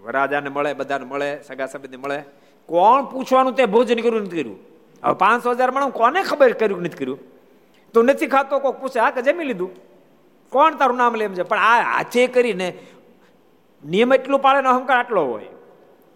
[0.00, 2.22] વરાજાને મળે, બધાને મળે, સગા સંબંધી મળે.
[2.66, 4.58] કોણ પૂછવાનું તે ભોજન કર્યું, નથી કર્યું.
[5.04, 7.18] હવે પાંચસો હજાર માણસ કોને ખબર કર્યું નથી કર્યું?
[7.92, 9.70] તું નથી ખાતો, કોક પૂછે, હા, કે જમી લીધું?
[10.50, 11.42] કોણ તારું નામ લેમ છે?
[11.42, 12.78] પણ આ હાથે કરીને
[13.84, 15.46] નિયમ એટલું પાળે ને અહંકાર આટલો હોય.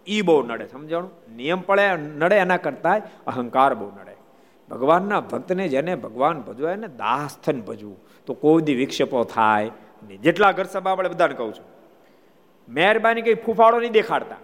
[0.07, 1.11] એ બહુ નડે, સમજાણું?
[1.35, 4.13] નિયમ પડે નડે એના કરતા અહંકાર બહુ નડે.
[4.71, 7.97] ભગવાનના ભક્તને જેને ભગવાન ભજવાય ને દાસ થઈને ભજવું.
[8.25, 9.71] તો કોઈ દી વિક્ષેપો થાય
[10.21, 11.82] જેટલા ઘર સભા આપણે બધાને કહું છું.
[12.69, 14.35] મહેરબાની કઈ ફૂફાડો નહીં દેખાડતા.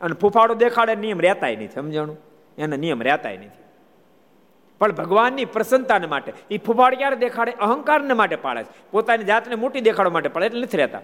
[0.00, 2.18] અને ફૂફાડો દેખાડે નિયમ રહેતાય નહીં, સમજાણું?
[2.58, 3.48] એને નિયમ રહેતાય નથી
[4.78, 7.50] પણ ભગવાનની પ્રસન્નતાને માટે એ ફૂફાડ ક્યારે દેખાડે?
[7.50, 8.90] અહંકારને માટે પાડે છે.
[8.90, 11.00] પોતાની જાતને મોટી દેખાડવા માટે પાડે એટલે નથી રહેતા.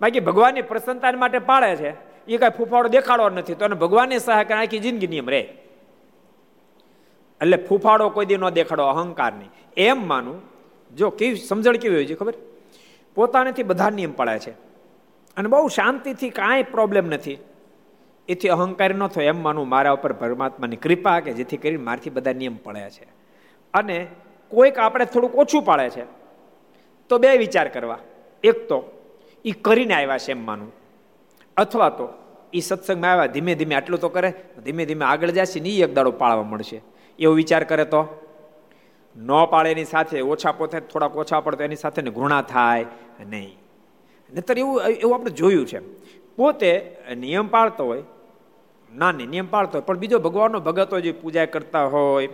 [0.00, 1.90] બાકી ભગવાનની પ્રસન્નતાને માટે પાડે છે
[2.26, 3.54] એ કાંઈ ફૂફાડો દેખાડવા નથી.
[3.54, 5.40] તો એને ભગવાનની સહાય આખી જિંદગી નિયમ રહે.
[7.40, 9.50] એટલે ફૂફાડો કોઈ દી ન દેખાડો નહીં.
[9.76, 10.42] એમ માનું,
[10.96, 12.34] જો કેવી સમજણ કેવી હોય છે ખબર?
[13.14, 14.67] પોતાનેથી બધા નિયમ પાળે છે.
[15.38, 17.38] અને બહુ શાંતિથી કાંઈ પ્રોબ્લેમ નથી.
[18.28, 22.32] એથી અહંકાર ન થયો એમ માનું મારા ઉપર પરમાત્માની કૃપા કે જેથી કરીને મારથી બધા
[22.32, 23.06] નિયમ પડ્યા છે.
[23.74, 24.06] અને
[24.48, 26.04] કોઈક આપણે થોડુંક ઓછું પાડે છે.
[27.08, 27.98] તો બે વિચાર કરવા.
[28.44, 28.84] એક તો
[29.44, 30.72] એ કરીને આવ્યા છે એમ માનું.
[31.56, 32.08] અથવા તો
[32.52, 34.32] એ સત્સંગમાં આવ્યા, ધીમે ધીમે આટલું તો કરે,
[34.64, 36.82] ધીમે ધીમે આગળ જશે ને એ એક દાડો પાળવા મળશે.
[37.18, 38.22] એવો વિચાર કરે તો?
[39.16, 42.86] ન પાળે એની સાથે, ઓછા પોતે, થોડાક ઓછા પડે તો એની સાથે ઘૃણા થાય
[43.26, 43.58] નહીં.
[44.36, 45.80] નતર એવું એવું આપણે જોયું છે.
[46.36, 48.02] પોતે નિયમ પાળતો હોય,
[48.94, 52.28] ના, નહીં, નિયમ પાળતો હોય, પણ બીજો ભગવાનનો ભગત હોય, જે પૂજા કરતા હોય,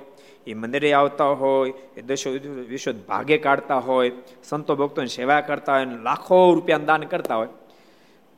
[0.46, 2.30] એ મંદિરે આવતા હોય, એ દશો
[2.68, 4.12] વિશ્વ ભાગે કાઢતા હોય,
[4.44, 7.48] સંતો ભક્તોની સેવા કરતા હોય લાખો રૂપિયા દાન કરતા હોય,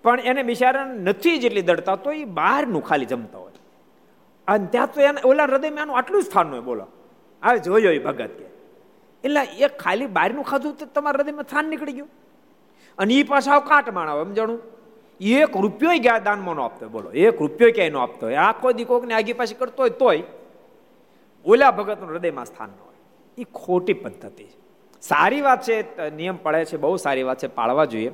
[0.03, 3.53] પણ એને બિચારા નથી જેટલી દડતા, તો એ બહારનું ખાલી જમતા હોય.
[4.49, 6.87] અને ત્યાં તો એને, ઓલા હૃદયમાં એનું આટલું જ સ્થાન હોય, બોલો.
[7.42, 8.45] આવે જોયો એ ભગત કે.
[9.25, 12.09] એટલે એ ખાલી બહારનું ખાધું તો તમારા હૃદયમાં સ્થાન નીકળી ગયું.
[12.98, 14.59] અને એ પાછા કાટ માણાવ સમજાણું?
[15.20, 17.11] એક રૂપિયો ગયા દાનમાં આપતો, બોલો.
[17.11, 18.35] એક રૂપિયો ક્યાંય નો આપતો હોય?
[18.35, 20.22] આખો દી કોકને આગી પાછી કરતો હોય તોય
[21.44, 22.94] ઓલા ભગતનું હૃદયમાં સ્થાન ન હોય.
[23.38, 24.56] એ ખોટી પદ્ધતિ છે.
[25.02, 28.11] સારી વાત છે નિયમ પડે છે, બહુ સારી વાત છે, પાળવા જોઈએ.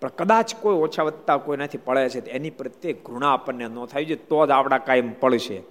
[0.00, 4.04] પણ કદાચ કોઈ ઓછા વધતા કોઈ નથી પડે છે એની પ્રત્યે ઘૃણા આપણને ન થાય.
[4.04, 5.62] છે તો જ આપણા કાયમ પડશે.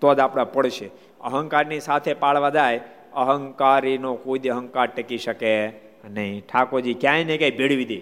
[0.00, 0.90] તો જ આપણા પડશે.
[1.20, 2.80] અહંકારની સાથે પાળવા જાય,
[3.14, 5.85] અહંકારીનો કોઈ દે અહંકાર ટકી શકે.
[6.10, 8.00] નહીં ઠાકોરજી ક્યાંય ને ક્યાંય ભેળવી દે,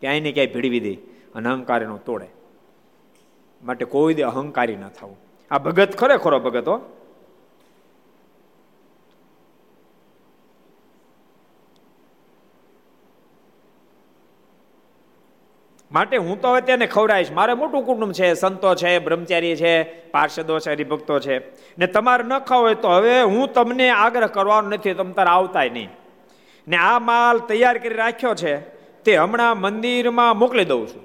[0.00, 0.94] ક્યાંય ને ક્યાંય ભેળવી દે
[1.34, 2.26] અને અહંકારીનો તોડે.
[3.62, 5.16] માટે કોઈ દે અહંકારી ન થવું
[5.50, 6.80] આ ભગત ખરેખરો ભગત હો.
[15.92, 17.30] માટે હું તો હવે તેને ખવડાવીશ.
[17.30, 21.38] મારે મોટું કુટુંબ છે, સંતો છે, બ્રહ્મચારી છે, પાર્ષદો છે, હરિભક્તો છે.
[21.78, 25.70] ને તમારે ન ખાવ હોય તો હવે હું તમને આગ્રહ કરવાનો નથી, તમે તારે આવતાય
[25.70, 25.88] નહીં.
[26.68, 28.54] ને આ માલ તૈયાર કરી રાખ્યો છે,
[29.04, 31.02] તે હમણાં મંદિરમાં મોકલી દઉં છું.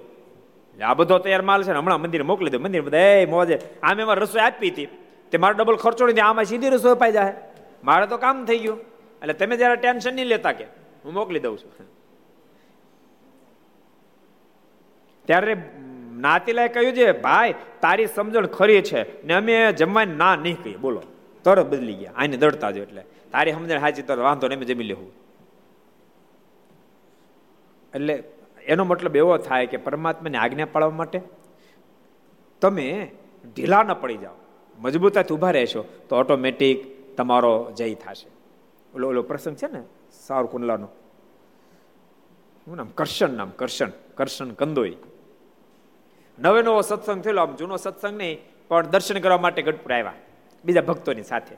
[0.84, 2.62] આ બધો તૈયાર માલ છે ને હમણાં મંદિર મોકલી દઉં.
[2.62, 4.88] મંદિર બધા મોજે, આમે એમાં રસોઈ આપી હતી.
[5.32, 7.34] તે મારો ડબલ ખર્ચો નહીં આમાં સીધી રસોઈ અપાઈ જાય
[7.84, 8.80] મારે તો કામ થઈ ગયું.
[9.22, 10.66] એટલે તમે જયારે ટેન્શન નહીં લેતા કે,
[11.04, 11.72] હું મોકલી દઉં છું.
[15.28, 15.56] ત્યારે
[16.18, 20.78] નાતીલાએ કહ્યું છે, ભાઈ, તારી સમજણ ખરી છે ને અમે જમવાની ના નહીં કહીએ.
[20.78, 21.02] બોલો,
[21.44, 22.14] તરત બદલી ગયા.
[22.18, 23.04] આને દડતા જો એટલે.
[23.32, 25.12] તારી સમજણ હાજી તરત વાંધો ને અમે જમી લેવું.
[27.96, 28.24] એટલે
[28.64, 31.22] એનો મતલબ એવો થાય કે પરમાત્માની આજ્ઞા પાળવા માટે
[32.62, 33.12] તમે
[33.56, 34.38] ઢીલા ન પડી જાઓ.
[34.80, 36.78] મજબૂતાથી ઊભા રહેશો તો ઓટોમેટિક
[37.18, 38.30] તમારો જય થશે.
[38.96, 40.88] ઓલો ઓલો પ્રસંગ છે ને સાર કુંડલાનો
[42.66, 42.88] શું નામ?
[42.96, 44.96] કરશન નામ, કરશન કરશન કંદોઈ.
[46.40, 50.14] નવે નવો સત્સંગ થયેલો, આમ જૂનો સત્સંગ નહીં, પણ દર્શન કરવા માટે ગઢપુર આવ્યા,
[50.66, 51.56] બીજા ભક્તોની સાથે.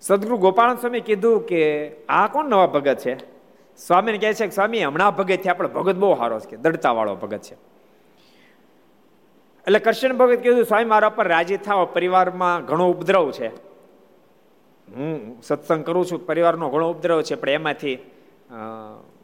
[0.00, 1.60] સદગુરુ ગોપાલ સ્વામી કીધું કે
[2.06, 3.33] આ કોણ નવા ભગત છે?
[3.78, 7.14] સ્વામીને કહે છે કે સ્વામી, હમણાં ભગત થયા પણ ભગત બહુ સારો છે દડતા વાળો
[7.16, 7.56] ભગત છે.
[9.66, 13.48] એટલે કૃષ્ણ ભગત કીધું, સ્વામી, મારા પર રાજી થાવ પરિવારમાં ઘણો ઉપદ્રવ છે.
[14.88, 17.94] હું સત્સંગ કરું છું, પરિવારનો ઘણો ઉપદ્રવ છે, પણ એમાંથી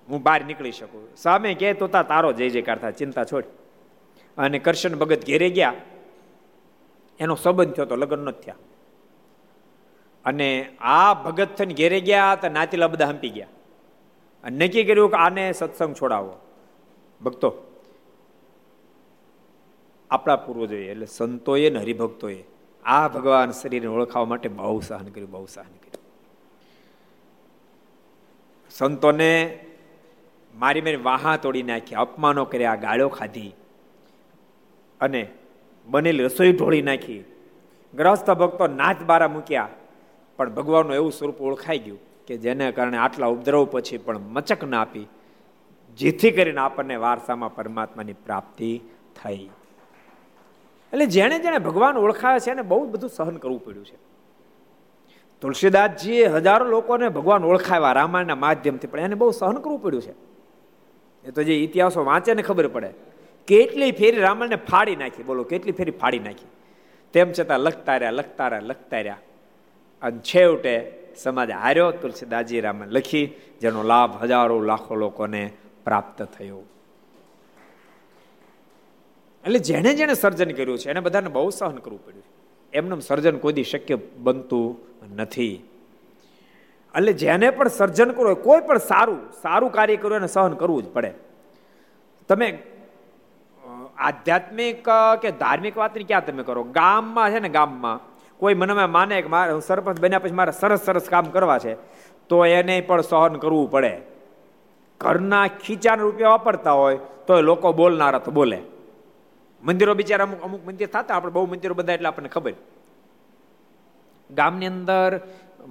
[0.09, 1.03] હું બહાર નીકળી શકું.
[1.17, 3.45] સ્વામી કહે, તો તારો જય જયકાર થાય, ચિંતા છોડ.
[4.39, 5.75] અને કરશન ભગત ઘેરે ગયા.
[7.21, 8.59] એનો સંબંધ થયો તો લગ્ન નથી થયા.
[10.25, 10.49] અને
[10.81, 13.47] આ ભગત થઈને ઘેરે ગયા, તો નાતીલા બધા હંપી ગયા.
[14.45, 16.37] અને નક્કી કર્યું કે આને સત્સંગ છોડાવો.
[17.25, 17.51] ભક્તો,
[20.11, 22.45] આપણા પૂર્વજોએ, એટલે સંતોએ ને હરિભક્તોએ,
[22.85, 26.05] આ ભગવાન શરીરને ઓળખાવા માટે બહુ સહન કર્યું, બહુ સહન કર્યું.
[28.71, 29.33] સંતોને
[30.55, 33.55] મારી મારી વાહા તોડી નાખી, અપમાનો કર્યા, ગાળો ખાધી
[35.01, 35.29] અને
[35.87, 37.25] બનેલી રસોઈ ઢોળી નાખી.
[37.95, 39.69] ગ્રસ્ત ભક્તો નાચ બારા મૂક્યા,
[40.37, 42.10] પણ ભગવાનનું એવું સ્વરૂપ ઓળખાઈ ગયું.
[42.31, 45.07] કે જેને કારણે આટલા ઉપદ્રવ પછી પણ મચક ના આપી,
[45.99, 48.71] જેથી કરીને આપણને વારસામાં પરમાત્માની પ્રાપ્તિ
[49.19, 49.51] થઈ.
[50.93, 53.99] એટલે જેણે જેણે ભગવાન ઓળખાવે છે એને બહુ બધું સહન કરવું પડ્યું છે.
[55.43, 60.15] તુલસીદાસજીએ હજારો લોકોને ભગવાન ઓળખાવ્યા રામાયણના માધ્યમથી, પણ એને બહુ સહન કરવું પડ્યું છે.
[61.25, 62.91] એ તો જે ઇતિહાસો વાંચે ને ખબર પડે.
[63.49, 66.51] કેટલી ફેરી રામાયણને ફાડી નાખી, બોલો કેટલી ફેરી ફાડી નાખી.
[67.15, 69.23] તેમ છતાં લખતા રહ્યા લખતા રહ્યા લખતા રહ્યા
[70.03, 70.75] અને છેવટે
[71.17, 73.27] સમાજ હાર્યો તુલસીદાસજી રામે લખી,
[73.61, 75.53] જેનો લાભ હજારો લાખો લોકોને
[75.85, 76.63] પ્રાપ્ત થયો.
[79.45, 82.25] એટલે જેણે જેણે સર્જન કર્યું છે, એને બધાને બહુ સહન કરવું પડ્યું.
[82.73, 84.77] એમનું સર્જન કોઈ શક્ય બનતું
[85.17, 85.55] નથી.
[86.97, 90.89] એટલે જેને પણ સર્જન કરવું કોઈ પણ સારું સારું કાર્ય કરવું એને સહન કરવું જ
[90.89, 91.13] પડે.
[92.29, 92.63] તમે
[93.99, 94.89] આધ્યાત્મિક
[95.23, 96.63] કે ધાર્મિક વાતની ક્યાં તમે કરો?
[96.63, 98.10] ગામમાં છે ને ગામમાં
[98.41, 101.73] કોઈ મનમાં માને કે મારે સરપંચ બન્યા પછી મારે સરસ સરસ કામ કરવા છે,
[102.29, 103.93] તો એને પણ સહન કરવું પડે.
[105.01, 108.59] ઘરના ખીચાના રૂપિયા વાપરતા હોય તો લોકો બોલનારા તો બોલે.
[109.63, 112.55] મંદિરો બિચારા અમુક અમુક મંદિર થતા, આપણે બહુ મંદિરો બધા એટલે આપણને ખબર.
[114.31, 115.11] ગામની અંદર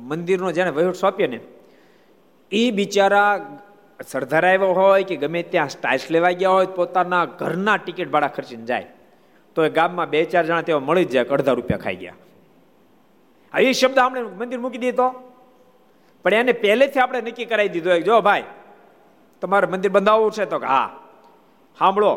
[0.09, 1.39] મંદિરનો જેને વહીવટ સોંપીએ ને
[2.51, 3.32] એ બિચારા
[4.11, 8.65] સરદાર આવ્યો હોય કે ગમે ત્યાં સ્ટાઇલ્સ લેવા ગયા હોય, પોતાના ઘરના ટિકિટ ભાડા ખર્ચીને
[8.70, 8.88] જાય.
[9.55, 12.20] તો એ ગામમાં બે ચાર જણા તેવા મળી જ જાય અડધા રૂપિયા ખાઈ ગયા.
[13.53, 15.09] આ એ શબ્દ આપણે મંદિર મૂકી દીધો
[16.25, 18.43] પણ એને પહેલેથી આપણે નક્કી કરાવી દીધો જો ભાઈ,
[19.41, 20.89] તમારે મંદિર બંધાવવું છે તો હા.
[21.79, 22.11] સાંભળો,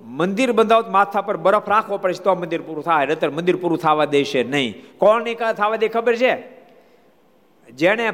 [0.00, 3.78] મંદિર બંધાવ માથા પર બરફ રાખવો પડે છે તો મંદિર પૂરું થાય નતર મંદિર પૂરું
[3.78, 4.98] થવા દેશે નહીં.
[4.98, 6.34] કોણ નહીં થવા દે ખબર છે?
[7.70, 8.06] જેને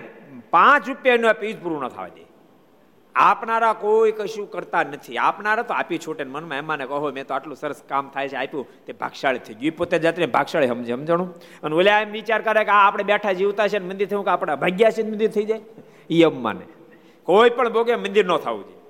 [0.51, 2.26] પાંચ રૂપિયાનું આપે જ પૂરું ન થવા દે.
[3.17, 5.17] આપનારા કોઈ કશું કરતા નથી.
[5.17, 8.67] આપનારા તો આપી છૂટે મનમાં એમાં કહો મેં તો આટલું સરસ કામ થાય છે, આપ્યું.
[8.87, 11.35] તે ભાગશાળી થઈ ગયું પોતે જાતને ભાગશાળી સમજે, સમજણું?
[11.63, 14.55] અને ઓલા એમ વિચાર કરે કે આ આપણે બેઠા જીવતા છે મંદિર થયું કે આપણે
[14.55, 15.61] ભાગ્યા છે મંદિર થઈ જાય?
[16.11, 16.67] એ અમ્માને.
[17.23, 18.81] કોઈ પણ ભોગે મંદિર ન થવું જોઈએ.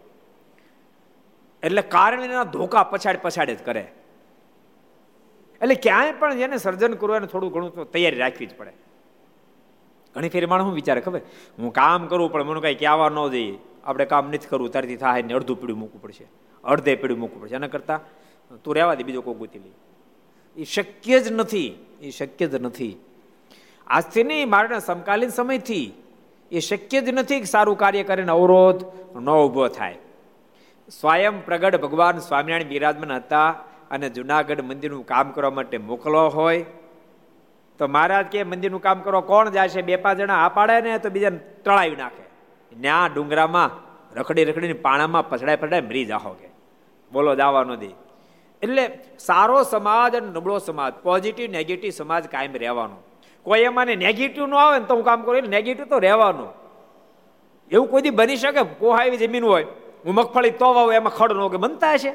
[1.62, 3.80] એટલે કારણ એના ધોકા પછાડ પછાડ જ કરે.
[5.62, 8.72] એટલે ક્યાંય પણ જેને સર્જન કરવાનું થોડું ઘણું તો તૈયારી રાખવી જ પડે.
[10.14, 11.20] ઘણી ફેરી માણસ હું વિચારે, ખબર?
[11.58, 15.22] હું કામ કરું, પણ મને કઈ કહેવા ન જઈએ આપણે કામ નથી કરવું તારથી થાય
[15.22, 16.26] ને અડધું પીડું મૂકવું પડશે.
[16.64, 17.56] અડધે પીડું મૂકવું પડશે.
[17.60, 18.00] એના કરતાં
[18.62, 19.70] તું રહેવા દે, બીજો કોઈ ગુતી લે.
[20.56, 21.70] એ શક્ય જ નથી,
[22.02, 22.94] એ શક્ય જ નથી.
[23.86, 25.86] આજથી નહીં મારા સમકાલીન સમયથી
[26.50, 28.82] એ શક્ય જ નથી કે સારું કાર્ય કરીને અવરોધ
[29.22, 29.98] ન ઊભો થાય.
[30.88, 33.48] સ્વયં પ્રગટ ભગવાન સ્વામિનારાયણ બિરાજમાન હતા
[33.90, 36.66] અને જુનાગઢ મંદિરનું કામ કરવા માટે મોકલો હોય,
[37.80, 40.98] તો મહારાજ કે મંદિરનું કામ કરવા કોણ જાય છે બે પાંચ જણા આ પાડે ને
[40.98, 42.25] તો બીજાને તળાવી નાખે.
[42.80, 43.70] ન્યા ડુંગરામાં
[44.18, 46.48] રખડી રખડીને પાણામાં પછડાય પછડાય મરી જાહો કે.
[47.12, 47.90] બોલો જવા ન દે
[48.62, 52.96] એટલે સારો સમાજ અને નબળો સમાજ પોઝિટિવ નેગેટિવ સમાજ કાયમ રહેવાનો.
[53.42, 56.48] કોઈ એમાં નેગેટિવ નો આવે ને તો હું કામ કરું નેગેટિવ તો રહેવાનું.
[57.72, 58.62] એવું કોઈ બની શકે?
[58.62, 59.66] કોહા એવી જમીન હોય,
[60.04, 62.12] હું મગફળી તો વાવું, એમાં ખડ નો કે બનતા છે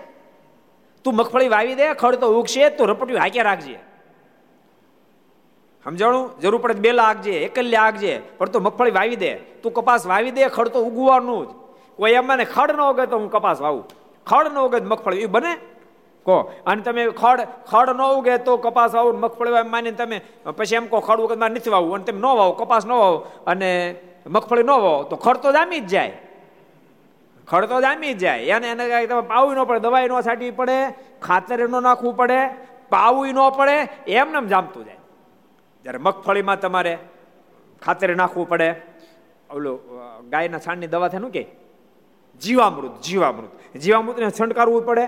[1.04, 3.80] તું મગફળી વાવી દે, ખડ તો ઉગશે, તો રપટ્યું હાક્યા રાખજે.
[5.86, 6.30] સમજાણું?
[6.42, 9.34] જરૂર પડે બેલા આગજે એકલ્યા આગજે પણ તો મગફળી વાવી દે.
[9.62, 11.50] તું કપાસ વાવી દે, ખડ તો ઉગવાનું જ.
[11.98, 13.86] કોઈ એમ મને ખડ ન ઉગે તો હું કપાસ વાવું.
[14.28, 15.54] ખડ ન ઉગે મગફળી એ બને.
[16.26, 20.18] કહો અને તમે ખડ ખડ ન ઉગે તો કપાસ વાવું, મગફળી વાવ માનીને તમે,
[20.58, 23.18] પછી એમ કહો, ખડ ઉગે મારે નથી વાવું, અને તમે ન વાવો, કપાસ ન વાવો,
[23.48, 23.70] અને
[24.30, 26.14] મગફળી ન વાવો, તો ખડ તો જામી જ જાય.
[27.48, 28.42] ખડ તો જામી જ જાય.
[28.54, 30.78] એને એને તમે પાવું ન પડે, દવાઈ ન છાંટવી પડે,
[31.26, 32.40] ખાતર ન નાખવું પડે
[32.94, 33.78] પાવું ન પડે
[34.08, 35.01] એમને જામતું જાય.
[35.86, 36.94] જ્યારે મગફળીમાં તમારે
[37.82, 38.70] ખાતર નાખવું પડે,
[39.50, 39.78] ઓલું
[40.32, 41.44] ગાયના છાણની દવા થાય કે?
[42.42, 43.52] જીવામૃત જીવામૃત.
[43.84, 45.06] જીવામૃતને છંટકારવું પડે,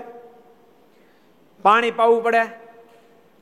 [1.64, 2.42] પાણી પાવું પડે.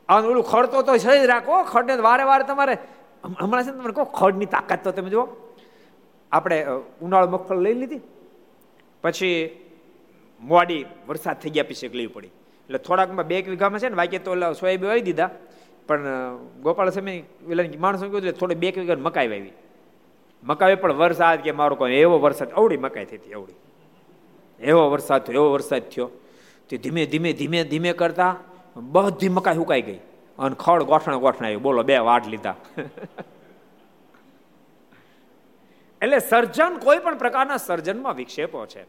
[0.09, 2.74] અને ઓલું ખડતો તો છે જ રાખો, ખડને વારે વારે તમારે
[3.41, 5.24] હમણાં છે ને તમને કહો, ખડની તાકાત તો તમે જુઓ.
[6.33, 6.57] આપણે
[7.05, 8.03] ઉનાળો મગફળી લઈ લીધી.
[9.05, 9.39] પછી
[10.41, 12.33] મોડી વરસાદ થઈ ગયા, પછી લેવી પડી.
[12.66, 14.30] એટલે થોડાકમાં બે વીઘામાં છે ને વાક્ય તો
[14.61, 15.30] સોયાબી વાવી દીધા.
[15.87, 16.07] પણ
[16.62, 19.53] ગોપાલ સમય વેલાની માણસો કીધું થોડી બે કે મકાઈ વાવી.
[20.45, 23.33] મકાઈ પણ વરસાદ કે મારો કોઈ એવો વરસાદ અવડી મકાઈ થઈ હતી
[24.61, 26.11] એવો વરસાદ થયો, એવો વરસાદ થયો.
[26.68, 28.37] તે ધીમે ધીમે ધીમે ધીમે કરતા
[28.76, 29.99] બધી મકાઈ સુકાઈ ગઈ.
[30.39, 31.62] અને ખડ ગોઠણ આવ્યું.
[31.62, 32.55] બોલો, બે વાટ લીધા.
[36.03, 38.85] એટલે સર્જન કોઈ પણ પ્રકારના સર્જનમાં વિક્ષેપો છે.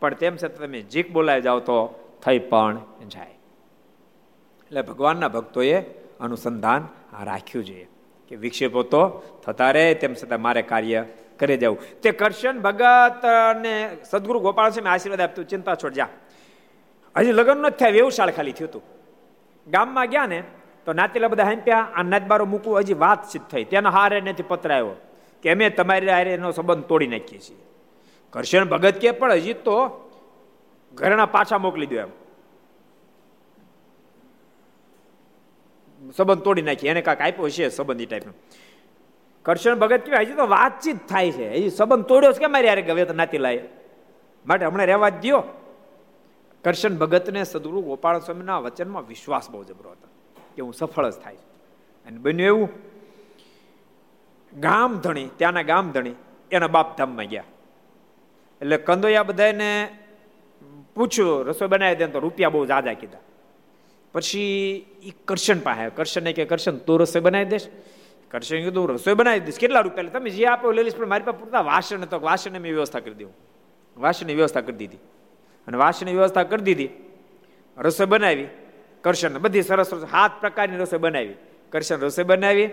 [0.00, 1.94] પણ તેમ છતાં તમે જીક બોલાવી જાઓ તો
[2.24, 2.78] થઈ પણ
[3.08, 3.39] જાય.
[4.70, 5.80] એટલે ભગવાનના ભક્તોએ
[6.20, 6.88] અનુસંધાન
[7.24, 7.88] રાખ્યું જોઈએ
[8.28, 11.04] કે વિક્ષેપો તો થતા રહે, તેમ છતાં મારે કાર્ય
[11.38, 11.78] કરી જવું.
[12.02, 13.24] તે કરશન ભગત
[13.60, 15.44] ને સદગુરુ ગોપાલ છે આશીર્વાદ આપતું.
[15.44, 16.08] ચિંતા છોડ, જા.
[17.16, 18.82] હજી લગ્ન નથી થયા, વ્યવસાળ ખાલી થયું હતું.
[19.66, 20.42] ગામમાં ગયા ને,
[20.86, 23.64] તો નાતેલા બધા હંપ્યા, આ નાતબારો મૂકવું હજી વાતચીત થઈ.
[23.64, 24.96] તેનો હારે નથી પત્ર આવ્યો
[25.42, 27.60] કે અમે તમારી હારે એનો સંબંધ તોડી નાખીએ છીએ.
[28.30, 29.76] કરશન ભગત કે, પણ હજી તો
[30.94, 32.19] ઘરના પાછા મોકલી દો એમ.
[36.16, 38.32] સંબંધ તોડી નાખીએ એને કાંઈક આપ્યો છે સંબંધ એ ટાઈપનો
[39.44, 41.46] કરશન ભગત કહેવાય, હજી તો વાતચીત થાય છે.
[41.56, 43.62] હજી સંબંધ તોડ્યો છે કે મારી યારે ગવે તો નાતી લાય?
[44.46, 45.40] માટે હમણાં રહેવા જ દો
[46.64, 50.08] કરશન ભગતને સદગુરુ ગોપાલ સ્વામીના વચનમાં વિશ્વાસ બહુ જબરો હતો,
[50.56, 51.40] કે હું સફળ જ થાય.
[52.06, 52.68] અને બન્યું એવું.
[54.52, 56.16] ગામ ધણી, ત્યાંના ગામ ધણી,
[56.50, 57.48] એના બાપ ધામમાં ગયા.
[58.60, 59.70] એટલે કંદોયા બધાને
[60.94, 63.24] પૂછ્યું, રસોઈ બનાવી દે તો રૂપિયા બહુ જાજા કીધા.
[64.12, 67.68] પછી એ કરશન પાસે કરશનને કે કરશન, તું રસોઈ બનાવી દેશ.
[68.30, 69.58] કરશન કીધું રસોઈ બનાવી દઈશ.
[69.58, 72.74] કેટલા રૂપિયા તમે જે આપો લઈ લઈશ, પણ મારી પાસે પૂરતા વાસણ તો વાસણ મેં
[72.74, 73.32] વ્યવસ્થા કરી દઉં
[73.96, 74.96] વાસણની વ્યવસ્થા કરી દીધી.
[75.68, 76.88] અને વાસણની વ્યવસ્થા કરી દીધી.
[77.78, 78.48] રસોઈ બનાવી.
[79.02, 81.34] કરશન બધી સરસ હાથ પ્રકારની રસોઈ બનાવી.
[81.70, 82.70] કરશન રસોઈ બનાવી.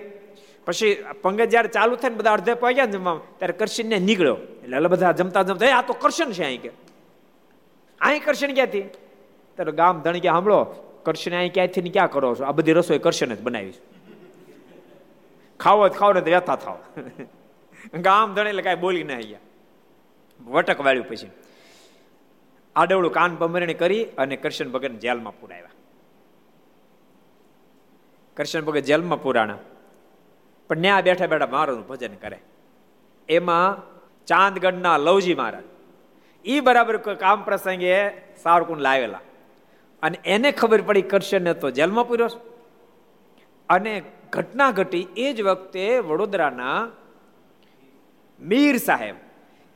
[0.65, 4.37] પછી પંગત જયારે ચાલુ થાય ને બધા અડધે પગ્યા જમવા ત્યારે કરશન ને નીકળ્યો.
[4.63, 6.71] એટલે બધા જમતા જમતા આ તો કરશન છે અહીં કે.
[8.01, 8.81] અહીં કરશન ક્યાંથી?
[9.55, 12.43] ત્યારે ગામ ધણી કે સાંભળો કરશન અહીં ક્યાંથી ને ક્યાં કરો છો?
[12.49, 13.75] આ બધી રસોઈ કરશન જ બનાવી
[15.59, 16.77] ખાવો જ ખાવ ને તો વ્યથા થાવ.
[18.05, 19.45] ગામ ધણે એટલે કાંઈ બોલી ના અહીંયા
[20.39, 21.31] વટક વાળ્યું પછી.
[22.75, 25.75] આડવડું કાન પમરણી કરી અને કરશન ભગત જેલમાં પુરાવ્યા.
[28.37, 29.59] કરશન ભગત જેલમાં પુરાણા.
[30.69, 32.39] પણ ત્યાં બેઠા બેઠા મારું ભજન કરે.
[33.29, 33.69] એમાં
[34.27, 35.65] ચાંદગઢના લવજી મહારાજ.
[36.45, 37.95] એ બરાબર કામ પ્રસંગે
[38.43, 39.23] સાવરકુંડ લાવેલા
[40.03, 42.31] અને એને ખબર પડી કરશે ને તો જેલમાં પૂર્યો
[43.69, 43.93] અને
[44.35, 46.79] ઘટના ઘટી એ જ વખતે વડોદરાના
[48.39, 49.15] મીર સાહેબ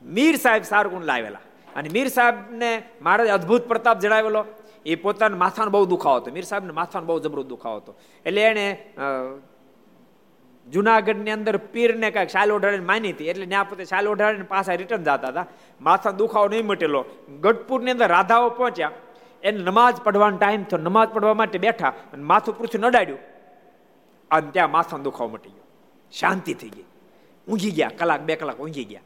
[0.03, 1.45] મીર સાહેબ સારગુણ લાવેલા
[1.75, 4.43] અને મીર સાહેબને મારે અદ્ભુત પ્રતાપ જણાવેલો.
[4.85, 6.31] એ પોતાના માથાનો બહુ દુખાવો હતો.
[6.35, 7.91] મીર સાહેબને માથાનો બહુ જબરો દુખાવો હતો.
[8.25, 8.65] એટલે એને
[10.67, 13.29] જુનાગઢની અંદર પીરને કાંઈક શાલ ઓઢાડીને માની હતી.
[13.31, 15.45] એટલે ત્યાં પોતે શાલ ઓઢાડીને પાછા રિટર્ન જતા હતા.
[15.87, 17.01] માથા દુખાવો નહીં મટેલો.
[17.43, 18.93] ગઢપુરની અંદર રાધાઓ પહોંચ્યા.
[19.43, 20.79] એને નમાઝ પઢવાનો ટાઈમ થયો.
[20.79, 23.19] નમાઝ પઢવા માટે બેઠા અને માથું પૃથ્વી નડાડ્યું.
[24.31, 25.63] અને ત્યાં માથાનો દુખાવો મટી ગયો.
[26.11, 26.83] શાંતિ થઈ ગઈ.
[27.47, 29.01] ઊંઘી ગયા, કલાક બે કલાક ઊંઘી ગયા.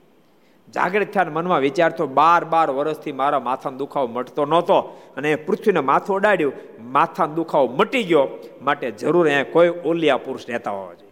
[0.74, 4.80] જાગૃત થયા મનમાં વિચાર તો બાર બાર વર્ષથી મારા માથાનો દુખાવો મટતો નહોતો
[5.18, 8.28] અને પૃથ્વીને માથું અડાડ્યું માથાનો દુખાવો મટી ગયો.
[8.62, 11.12] માટે જરૂર અહીંયા કોઈ ઓલિયા પુરુષ રહેતા હોવા જોઈએ.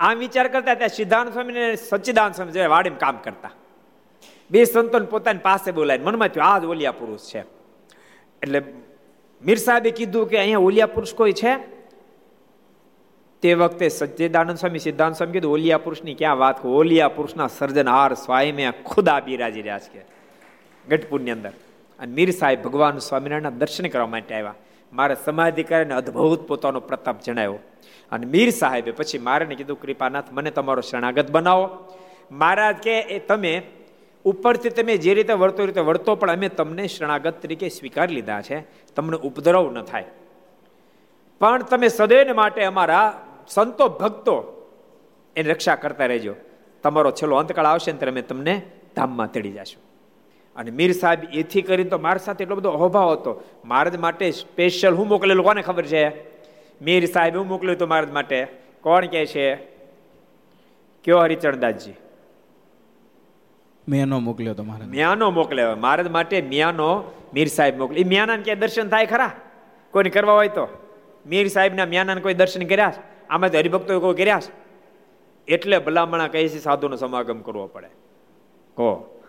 [0.00, 3.50] આમ વિચાર કરતા ત્યાં સિદ્ધાંત સ્વામી ને સચ્ચિદાન સ્વામી વાડીમાં કામ કરતા.
[4.50, 7.40] બે સંતોને પોતાની પાસે બોલાય મનમાં થયું, આ જ ઓલિયા પુરુષ છે.
[8.42, 8.62] એટલે
[9.46, 11.56] મીર સાહેબે કીધું કે અહીંયા ઓલિયા પુરુષ કોઈ છે?
[13.42, 18.66] તે વખતે સચ્ચિદાનંદ સ્વામી, સિદ્ધાંત સ્વામી કીધું, ઓલિયા પુરુષની ક્યાં વાત ઓલિયા પુરુષના સર્જનહાર સ્વામી
[18.86, 20.04] ખુદા બિરાજી રહ્યા છે.
[20.88, 21.50] ગઢપુરની અંદર.
[21.98, 24.54] અને મીર સાહેબ ભગવાન સ્વામિનારાયણના દર્શન કરવા માટે આવ્યા.
[24.92, 27.58] મારે સમાધિ કરીને અદ્ભુત પોતાનો પ્રતાપ જણાવ્યો.
[28.12, 31.68] અને મીર સાહેબે પછી મારે કીધું, કૃપાનાથ, મને તમારો શરણાગત બનાવો.
[32.30, 33.62] મહારાજ કે એ તમે
[34.24, 38.60] ઉપરથી તમે જે રીતે વર્તો રીતે વર્તો પણ અમે તમને શરણાગત તરીકે સ્વીકારી લીધા છે.
[38.96, 40.04] તમને ઉપદ્રવ ન થાય.
[41.40, 44.50] પણ તમે સદૈવ માટે અમારા સંતો ભક્તો
[45.36, 46.34] એની રક્ષા કરતા રહેજો.
[46.82, 48.62] તમારો છેલ્લો અંતકાળ આવશે ને ત્યારે અમે તમને
[48.96, 49.82] ધામમાં તેડી જશું.
[50.56, 53.44] અને મીર સાહેબ એથી કરીને તો મારા સાથે એટલો બધો અહોભાવ હતો.
[53.64, 56.08] મારા માટે સ્પેશિયલ હું મોકલેલું, કોને ખબર છે?
[56.84, 58.46] મીર સાહેબ હું મોકલ્યું હતું મારા માટે.
[58.80, 59.54] કોણ કે છે?
[61.04, 61.92] કયો હરિચરણદાસજી?
[63.88, 65.76] મેનો મોકલ્યો તો મારે મ્યાનો મોકલ્યો.
[65.76, 67.02] મહારાજ માટે મ્યાનો
[67.34, 69.30] મીર સાહેબ મોકલે મ્યાના ક્યાંય દર્શન થાય ખરા?
[69.90, 70.68] કોઈને કરવા હોય તો?
[71.26, 72.92] મીર સાહેબના મ્યાના કોઈ દર્શન કર્યા
[73.30, 74.40] આમાં તો હરિભક્તો કોઈ કર્યા
[75.48, 77.86] એટલે ભલામણા કહે છે, સાધુનો સમાગમ કરવો પડે.
[78.74, 79.20] કહો.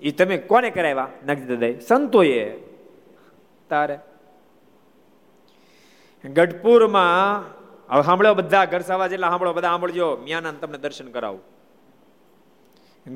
[0.00, 1.08] એ તમે કોને કરાવ્યા?
[1.26, 2.50] નગદી દાદા સંતોએ.
[3.68, 3.98] તારે.
[6.24, 7.44] ગઢપુરમાં,
[7.94, 10.16] હવે સાંભળો બધા, ઘર સાવા જેટલા સાંભળો, બધા સાંભળજો.
[10.16, 11.57] મિયાના તમને દર્શન કરાવું.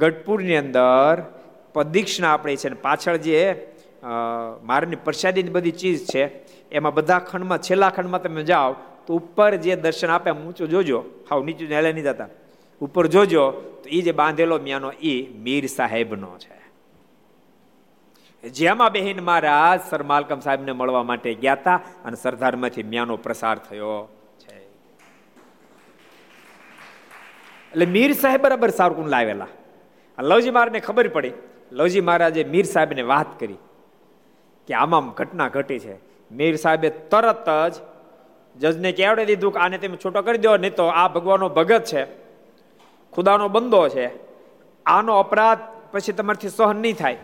[0.01, 1.17] ગઢપુરની અંદર
[1.75, 3.43] પ્રદિક્ષિણા આપણે છે ને પાછળ જે
[4.63, 6.23] મારની પ્રસાદીની બધી ચીજ છે,
[6.73, 8.73] એમાં બધા ખંડમાં, છેલ્લા ખંડમાં તમે જાઓ,
[9.07, 12.31] તો ઉપર જે દર્શન આપે ઊંચું જોજો, હાવ નીચું હેલે નહીં જતા.
[12.81, 13.45] ઉપર જોજો,
[13.83, 15.15] તો એ જે બાંધેલો મિયાનો એ
[15.45, 16.59] મીર સાહેબનો છે.
[18.45, 24.09] જેમાં બહેન મહારાજ સર માલકમ સાહેબને મળવા માટે ગયા હતા અને સરદારમાંથી મ્યાનો પ્રસાર થયો
[24.43, 24.57] છે.
[27.73, 29.53] એટલે મીર સાહેબ બરાબર સારકુન લાવેલા
[30.21, 31.33] લવજી મહારાજને ખબર પડી.
[31.73, 33.55] લવજી મહારાજે મીર સાહેબને વાત કરી
[34.67, 35.97] કે આમાં ઘટના ઘટી છે.
[36.33, 37.75] મીર સાહેબે તરત જ
[38.61, 42.07] જજને કેવડે દીધું કે આને તમે છૂટો કરી દો, નહીં તો આ ભગવાનનો ભગત છે.
[43.13, 44.11] ખુદાનો બંદો છે.
[44.87, 45.59] આનો અપરાધ
[45.93, 47.17] પછી તમારથી સહન નહીં થાય.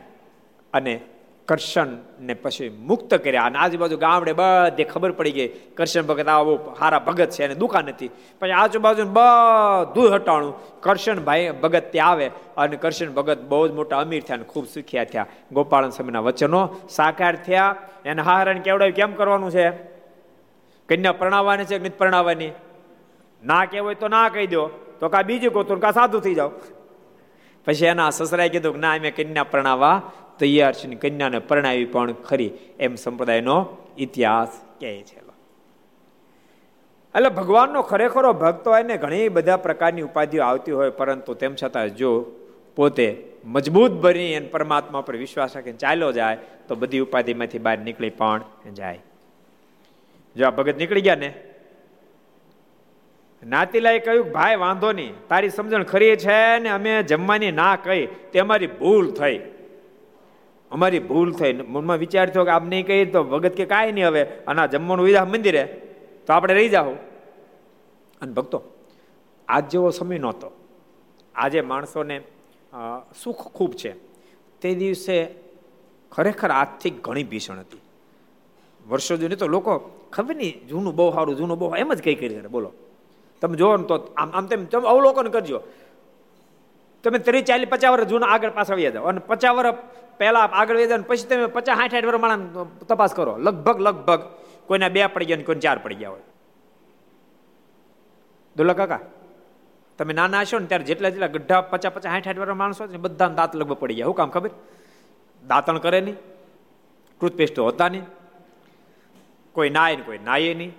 [0.72, 1.00] અને
[1.48, 3.42] કરશનને પછી મુક્ત કર્યા.
[3.42, 7.84] અને આજુબાજુ ગામડે બધે ખબર પડી ગઈ, કરશન ભગત આવો હારા ભગત છે અને દુકાન
[7.84, 10.80] નથી પછી આજુબાજુ બધું હટાણું.
[10.80, 14.66] કરશન ભાઈ ભગત ત્યાં આવે અને કરશન ભગત બહુ જ મોટા અમીર થયા અને ખૂબ
[14.66, 15.26] સુખ્યા થયા.
[15.52, 17.76] ગોપાળન સ્વામીના વચનો સાકાર થયા.
[18.04, 18.96] એને હારણ કેવડાવ્યું?
[18.96, 19.70] કેમ કરવાનું છે?
[20.88, 22.50] કન્યા પરણાવવાની છે કે નથી પરણાવવાની?
[23.44, 24.66] ના કહેવાય તો ના કહી દો.
[25.00, 26.50] તો કા બીજું કહો તો કા સાધુ થઈ જાઓ.
[27.66, 30.02] પછી એના સસરાએ કીધું કે ના, અમે કન્યા પરણાવવા
[30.38, 35.28] તૈયાર છે કન્યાને પરણાવી પણ ખરી એમ સંપ્રદાયનો ઇતિહાસ કહે છે.
[37.14, 42.24] એટલે ભગવાનનો ખરેખરો ભક્તો ને ઘણી બધા પ્રકારની ઉપાધિઓ આવતી હોય, પરંતુ તેમ છતાં જો
[42.76, 48.10] પોતે મજબૂત બની અને પરમાત્મા પર વિશ્વાસ રાખીને ચાલ્યો જાય, તો બધી ઉપાધિમાંથી બહાર નીકળી
[48.10, 48.40] પણ
[48.74, 48.98] જાય.
[50.36, 51.34] જો આ ભગત નીકળી ગયા ને?
[53.46, 55.12] નાતીલાએ કહ્યું, ભાઈ, વાંધો નહીં.
[55.28, 56.68] તારી સમજણ ખરી છે ને?
[56.68, 59.40] અમે જમવાની ના કહી, તે અમારી ભૂલ થઈ.
[60.70, 61.52] અમારી ભૂલ થઈ.
[61.66, 64.22] મનમાં વિચાર થયો કે આપ નહીં કહીએ તો ભગત કે કાંઈ નહીં હવે.
[64.48, 65.64] અને આ જમવાનું વિધા મંદિરે.
[66.26, 66.92] તો આપણે રહી જાઓ
[68.22, 68.58] અને ભક્તો,
[69.48, 70.48] આજ જેવો સમય નહોતો.
[71.34, 72.16] આજે માણસોને
[73.22, 73.92] સુખ ખૂબ છે.
[74.60, 75.16] તે દિવસે
[76.12, 77.80] ખરેખર આજથી ઘણી ભીષણ હતી.
[78.88, 79.72] વર્ષો જૂની તો લોકો
[80.12, 82.72] ખબર નહીં, જૂનું બહુ સારું, જૂનું બહુ એમ જ કંઈ કરી બોલો.
[83.42, 85.60] તમે જોવો ને તો આમ આમ તેમ, તમે અવલોકન કરજો.
[87.04, 89.04] તમે ત્રીસ, ચાલીસ, પચાસ વર્ષ જૂના આગળ પાછળ આવી જાઓ.
[89.04, 89.76] અને પચાસ વર્ષ
[90.18, 93.36] પહેલા આગળ વેદન પછી તમે પચાસ સાઠ સાઠ પ્રમાણે તપાસ કરો.
[93.38, 94.20] લગભગ લગભગ
[94.66, 96.24] કોઈના બે પડી ગયા કોઈને ચાર પડી ગયા હોય.
[98.56, 99.00] દુલ્લા કાકા,
[99.98, 102.98] તમે નાના હશો ને ત્યારે જેટલા જેટલા ગઢા પચાસ પચાસ સાઠ સાઠ વાળા માણસો ને
[102.98, 104.06] બધા દાંત લગભગ પડી ગયા.
[104.06, 104.50] શું કામ ખબર?
[105.42, 106.16] દાંતણ કરે નહીં.
[107.20, 108.04] ટૂથપેસ્ટ હોતા નહીં.
[109.52, 110.72] કોઈ નાય ને કોઈ નાયે નહીં.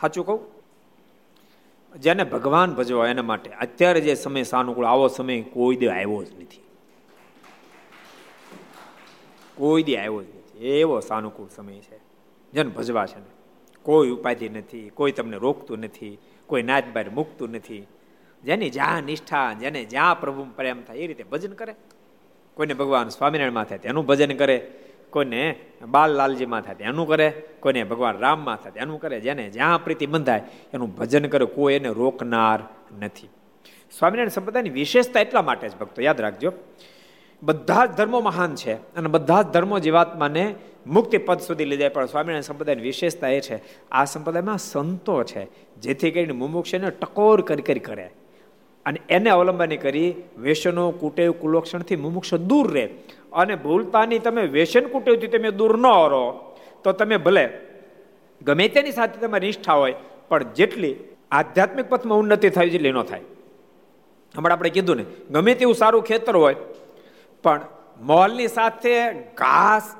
[0.00, 0.40] સાચું કહું?
[2.00, 6.30] જેને ભગવાન ભજવા એના માટે અત્યારે જે સમય સાનુકૂળ, આવો સમય કોઈ દે આવ્યો જ
[6.42, 6.61] નથી.
[9.62, 10.66] કોઈ દી આવ્યો જ નથી.
[10.66, 11.96] એવો સાનુકૂળ સમય છે.
[12.52, 13.24] જેને ભજવા છે ને.
[13.82, 17.86] કોઈ ઉપાધિ નથી, કોઈ તમને રોકતું નથી, કોઈ નાચ બાર મૂકતું નથી.
[18.44, 21.74] જેની જ્યાં નિષ્ઠા, જેને જ્યાં પ્રભુ પ્રેમ થાય, એ રીતે ભજન કરે.
[22.54, 24.70] કોઈને ભગવાન સ્વામિનારાયણમાં થાય તેનું ભજન કરે.
[25.10, 25.58] કોઈને
[25.88, 27.42] બાલલાલજીમાં થાય એનું કરે.
[27.60, 29.20] કોઈને ભગવાન રામમાં થાય એનું કરે.
[29.20, 30.42] જેને જ્યાં પ્રીતિ બંધાય,
[30.74, 31.44] એનું ભજન કરે.
[31.44, 32.62] કોઈ એને રોકનાર
[33.00, 33.28] નથી.
[33.98, 36.52] સ્વામિનારાયણ સંપ્રદાયની વિશેષતા એટલા માટે જ ભક્તો, યાદ રાખજો.
[37.42, 40.54] બધા જ ધર્મો મહાન છે અને બધા જ ધર્મો જીવાત્માને
[40.86, 41.88] મુક્તિ પદ સુધી લઈ જાય.
[41.88, 45.48] પણ સ્વામિનારાયણ સંપ્રદાયની વિશેષતા એ છે, આ સંપ્રદાયમાં સંતો છે,
[45.80, 48.10] જેથી કરીને મુમુક્ષને ટકોર કરી કરી કરે.
[48.86, 52.88] અને એને અવલંબન કરી વ્યસનો કુટેવ, કુલોક્ષણથી મુમુક્ષ દૂર રહે.
[53.32, 57.48] અને ભૂલતાની તમે વ્યસન કુટેવથી તમે દૂર ન રહો, તો તમે ભલે
[58.42, 59.94] ગમે તેની સાથે તમારી નિષ્ઠા હોય,
[60.28, 60.96] પણ જેટલી
[61.30, 63.20] આધ્યાત્મિક પથમાં ઉન્નતિ થાય, જેટલી ન થાય.
[64.36, 66.56] હમણાં આપણે કીધું ને, ગમે તેવું સારું ખેતર હોય
[67.42, 67.60] પણ
[68.00, 69.96] મોલની સાથે ઘાસ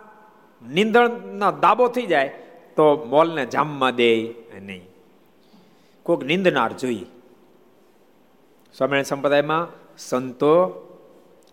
[0.70, 2.28] નિંદણનો દાબો થઈ જાય
[2.76, 4.88] તો મોલને જામમાં દે નહીં.
[6.02, 7.06] કોઈક નિંદનાર જોઈએ.
[8.74, 9.68] સ્વામિનારાયણ સંપ્રદાયમાં
[9.98, 10.88] સંતો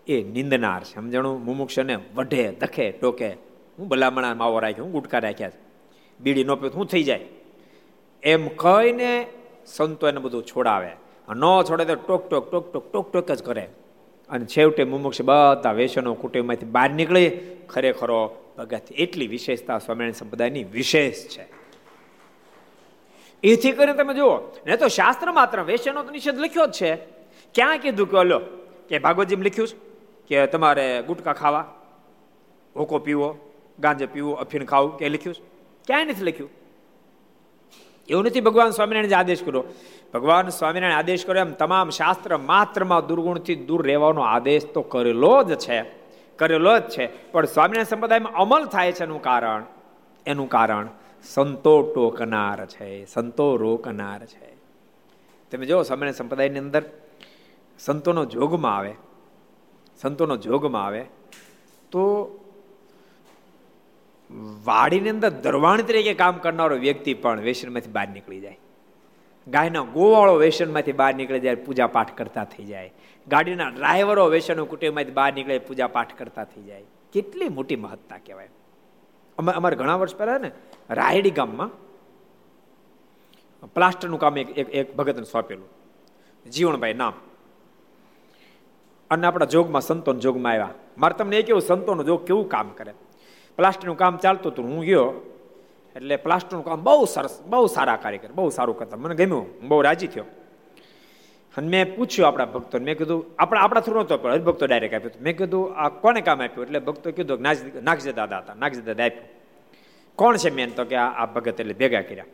[0.08, 0.94] એ નિંદનાર છે.
[0.94, 3.32] સમજણું મુમુક્ષને વઢે, દખે, ટોકે.
[3.78, 5.70] હું ભલામણા માવો રાખ્યો, હું ગુટકા રાખ્યા છે.
[6.20, 7.20] બીડી નો પીત શું થઈ જાય.
[8.22, 9.26] એમ કહીને
[9.66, 10.90] સંતો એને બધું છોડાવે.
[11.34, 13.68] ન છોડે તો talk talk talk talk talk talk જ કરે.
[14.30, 21.14] અને છેવટે મુમુક્ષ બધા વેસનો કુટુંબમાંથી બહાર નીકળે ખરેખરો ભગત એટલી વિશેષતા સ્વામિનારાયણ સંપ્રદાયની વિશેષ
[21.14, 21.48] છે.
[23.42, 26.94] એથી કરીને તમે જુઓ, ને તો શાસ્ત્ર માત્ર વેસનો તો નિષેધ લખ્યો જ છે.
[27.54, 28.40] ક્યાં કીધું કે લો
[28.88, 29.76] કે ભાગવતજી લખ્યું છે?
[30.26, 31.74] કે તમારે ગુટકા ખાવા
[32.76, 33.38] હોકો પીવો,
[33.78, 35.42] ગાંજે પીવો, અફીણ ખાવું, કે લખ્યું છે?
[35.86, 36.50] ક્યાંય નથી લખ્યું.
[38.08, 39.64] એવું નથી ભગવાન સ્વામિનારાયણ આદેશ કર્યો.
[40.14, 45.58] ભગવાન સ્વામિનારાયણ આદેશ કર્યો એમ તમામ શાસ્ત્ર માત્રમાં દુર્ગુણથી દૂર રહેવાનો આદેશ તો કરેલો જ
[45.58, 45.82] છે.
[46.36, 47.32] કરેલો જ છે.
[47.32, 49.62] પણ સ્વામિનારાયણ સંપ્રદાયમાં અમલ થાય છે એનું કારણ.
[50.26, 50.88] એનું કારણ
[51.22, 53.04] સંતો ટોકનાર છે.
[53.04, 54.54] સંતો રોકનાર છે.
[55.50, 56.82] તમે જો સ્વામિનારાયણ સંપ્રદાયની અંદર
[57.78, 58.94] સંતોનો જોગમાં આવે.
[60.00, 61.04] સંતોનો જોગમાં આવે.
[61.90, 62.34] તો
[64.64, 68.58] વાડીની અંદર દરવાણ તરીકે કામ કરનારો વ્યક્તિ પણ વેસનમાંથી બહાર નીકળી જાય.
[69.50, 72.92] ગાયના ગોવાળો વેસનમાંથી બહાર નીકળે જાય પૂજા પાઠ કરતા થઈ જાય.
[73.28, 76.84] ગાડીના ડ્રાઈવરો વેસનો કુટુંબમાંથી બહાર નીકળે પૂજા પાઠ કરતા થઈ જાય.
[77.12, 78.48] કેટલી મોટી મહત્તા કહેવાય.
[79.38, 80.50] અમે અમારે ઘણા વર્ષ પહેલા ને
[80.90, 81.70] રાયડી ગામમાં
[83.66, 85.68] પ્લાસ્ટરનું કામ એક એક ભગતને સોંપેલું.
[86.50, 87.12] જીવણભાઈ નામ.
[89.10, 90.68] અને આપણા જોગમાં સંતોન જોગમાં આવ્યા.
[90.98, 92.94] મારે તમને એ કેવું, સંતોનું જોગ કેવું કામ કરે.
[93.56, 94.64] પ્લાસ્ટરનું કામ ચાલતું હતું.
[94.64, 95.29] હું ગયો.
[95.96, 98.96] એટલે પ્લાસ્ટરનું કામ બહુ સરસ, બહુ સારા કાર્યકર, બહુ સારું કરતા.
[98.96, 100.24] મને ગમ્યું, હું બહુ રાજી થયો.
[101.56, 105.22] અને મેં પૂછ્યું આપણા ભક્તોને, મેં કીધું, આપણા આપણા થ્રુ નહોતો પણ હરિભક્તો ડાયરેક્ટ આપ્યું
[105.22, 106.66] મેં કીધું, આ કોને કામ આપ્યું?
[106.66, 107.40] એટલે ભક્તો કીધું,
[107.82, 109.24] નાગજી દાદા હતા નાગજી દાદા આપ્યું.
[110.16, 110.70] કોણ છે મેન?
[110.70, 112.24] તો કે, આ ભગત એટલે ભેગા કર્યા.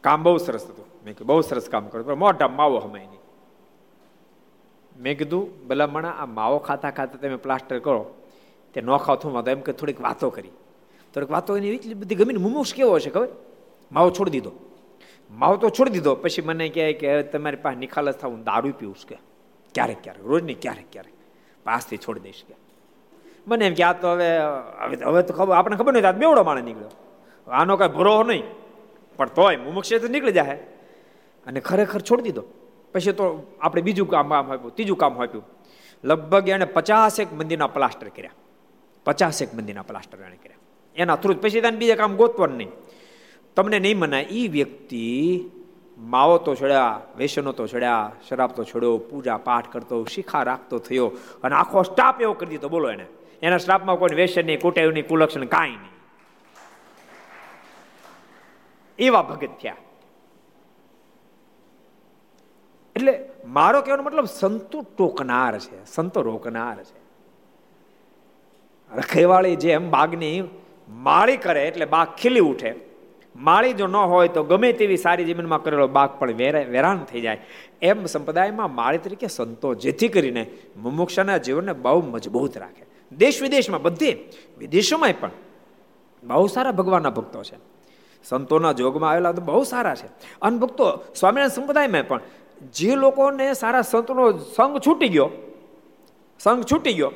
[0.00, 0.84] કામ બહુ સરસ હતું.
[1.04, 3.20] મેં કીધું, બહુ સરસ કામ કર્યું પણ મોટા માવો હમાય નહીં.
[4.96, 8.14] મેં કીધું, ભલામણા, આ માવો ખાતા ખાતા તમે પ્લાસ્ટર કરો.
[8.74, 10.50] તે ન ખાવ થું એમ કે થોડીક વાતો કરી.
[11.14, 13.28] થોડીક વાતો એની એટલી બધી ગમીને મુમુક્ષ કેવો હશે ખબર?
[13.92, 14.52] માવો છોડી દીધો.
[15.30, 18.96] માવો તો છોડી દીધો, પછી મને કહે કે તમારી પાસે નિખાલસ થાવ, હું દારૂ પીવું
[19.08, 19.18] કે.
[19.74, 21.12] ક્યારેક ક્યારેક, રોજ નહીં, ક્યારેક ક્યારેક.
[21.64, 22.54] પાસથી છોડી દઈશ કે.
[23.46, 24.38] મને એમ કે આ તો હવે
[25.04, 26.90] હવે તો ખબર આપણે ખબર નહીં આ બેવડો માણસ નીકળ્યો.
[27.50, 28.42] આનો કાંઈ ભરો નહીં.
[29.16, 30.56] પણ તોય મુમુક્ષ તો નીકળી જાય
[31.46, 32.42] અને ખરેખર છોડી દીધો.
[32.92, 35.44] પછી તો આપણે બીજું કામ કામ આપ્યું, ત્રીજું કામ આપ્યું.
[36.04, 38.30] લગભગ એને પચાસેક મંદિરના પ્લાસ્ટર કર્યા.
[39.04, 40.55] પચાસેક મંદિરના પ્લાસ્ટર એને કર્યા.
[40.96, 42.70] એના થ્રુ પછી તને બીજા કામ ગોતવાનું નહીં.
[43.56, 45.04] તમને નહીં મનાય એ વ્યક્તિ
[45.98, 51.06] માવો તો છોડ્યા વેસનો તો છોડ્યા શરાબ તો છોડ્યો, પૂજા પાઠ કરતો, શિખા રાખતો થયો
[51.44, 53.06] અને આખો સ્ટાફ એવો કરી દીધો, બોલો એને.
[53.42, 55.94] એના સ્ટાફમાં કોઈ વેસન નહીં, કુટેવ નહીં, કુલક્ષણ કાંઈ નહીં.
[58.98, 59.76] એવા ભગત થયા.
[62.96, 67.06] એટલે મારો કહેવાનો મતલબ સંતો ટોકનાર છે, સંતો રોકનાર છે.
[68.96, 70.44] રખેવાળી જેમ બાગની
[70.88, 72.74] માળી કરે એટલે બાગ ખીલી ઉઠે.
[73.36, 76.32] માળી જો ન હોય તો ગમે તેવી સારી જમીનમાં કરેલો બાગ પણ
[76.72, 77.40] વેરાન થઈ જાય.
[77.82, 80.42] એમ સંપ્રદાયમાં માળી તરીકે સંતો જેથી કરીને
[80.76, 82.84] મુમુક્ષાના જીવનને બહુ મજબૂત રાખે.
[83.12, 84.10] દેશ વિદેશમાં બધે
[84.58, 85.30] વિદેશોમાં પણ
[86.24, 87.56] બહુ સારા ભગવાનના ભક્તો છે.
[88.24, 90.08] સંતોના જોગમાં આવેલા તો બહુ સારા છે.
[90.42, 90.84] અને ભક્તો
[91.14, 92.20] સ્વામિનારાયણ સંપ્રદાયમાં પણ
[92.74, 94.24] જે લોકોને સારા સંતોનો
[94.56, 95.28] સંગ છૂટી ગયો
[96.40, 97.12] સંઘ છૂટી ગયો,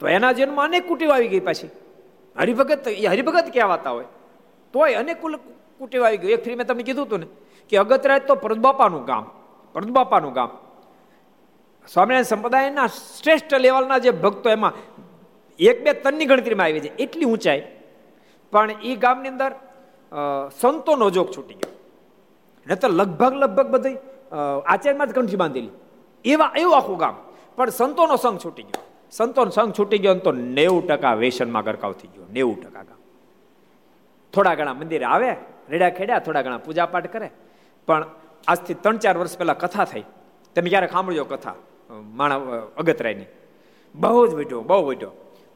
[0.00, 1.70] તો એના જન્મ અનેક કુટીઓ આવી ગઈ પાછી.
[2.38, 4.04] હરિભગત, એ હરિભગત કહેવાતા હોય.
[4.74, 5.20] તોય અનેક
[5.78, 6.32] કુટીઓ આવી ગયું.
[6.32, 7.26] એક ફ્રી મેં તમને કીધું હતું ને,
[7.68, 9.24] કે અગતરાજ તો પરદબાપાનું ગામ
[9.72, 10.50] પરદબાપાનું ગામ.
[11.88, 14.72] સ્વામિનારાયણ સંપ્રદાયના શ્રેષ્ઠ લેવલના જે ભક્તો એમાં,
[15.58, 16.94] એક બે તનની ગણતરીમાં આવી છે.
[16.96, 17.62] એટલી ઊંચાઈ.
[18.52, 19.52] પણ એ ગામની અંદર
[20.60, 21.72] સંતોનો જોગ છૂટી ગયો.
[22.66, 23.96] ને તો લગભગ લગભગ બધી
[24.66, 25.70] આચાર્યમાં જ કંઠી બાંધેલી.
[26.24, 27.16] એવા, એવું આખું ગામ.
[27.56, 28.85] પણ સંતોનો સંઘ છૂટી ગયો.
[29.10, 33.00] સંતોનો સંઘ છૂટી ગયો તો નેવું ટકા વેસનમાં ગરકાવ થઈ ગયો, નેવું ટકા ગામ.
[34.34, 35.30] થોડા ઘણા મંદિરે આવે,
[35.68, 37.30] રેડા ખેડ્યા, થોડા ઘણા પૂજા પાઠ કરે.
[37.88, 38.04] પણ
[38.48, 40.04] આજથી ત્રણ ચાર વર્ષ પહેલા કથા થઈ.
[40.54, 41.56] તમે ક્યારેક સાંભળ્યો કથા?
[41.90, 43.28] માણા અગતરાયની.
[43.94, 45.12] બહુ જ વઢ્યો બહુ વઢ્યો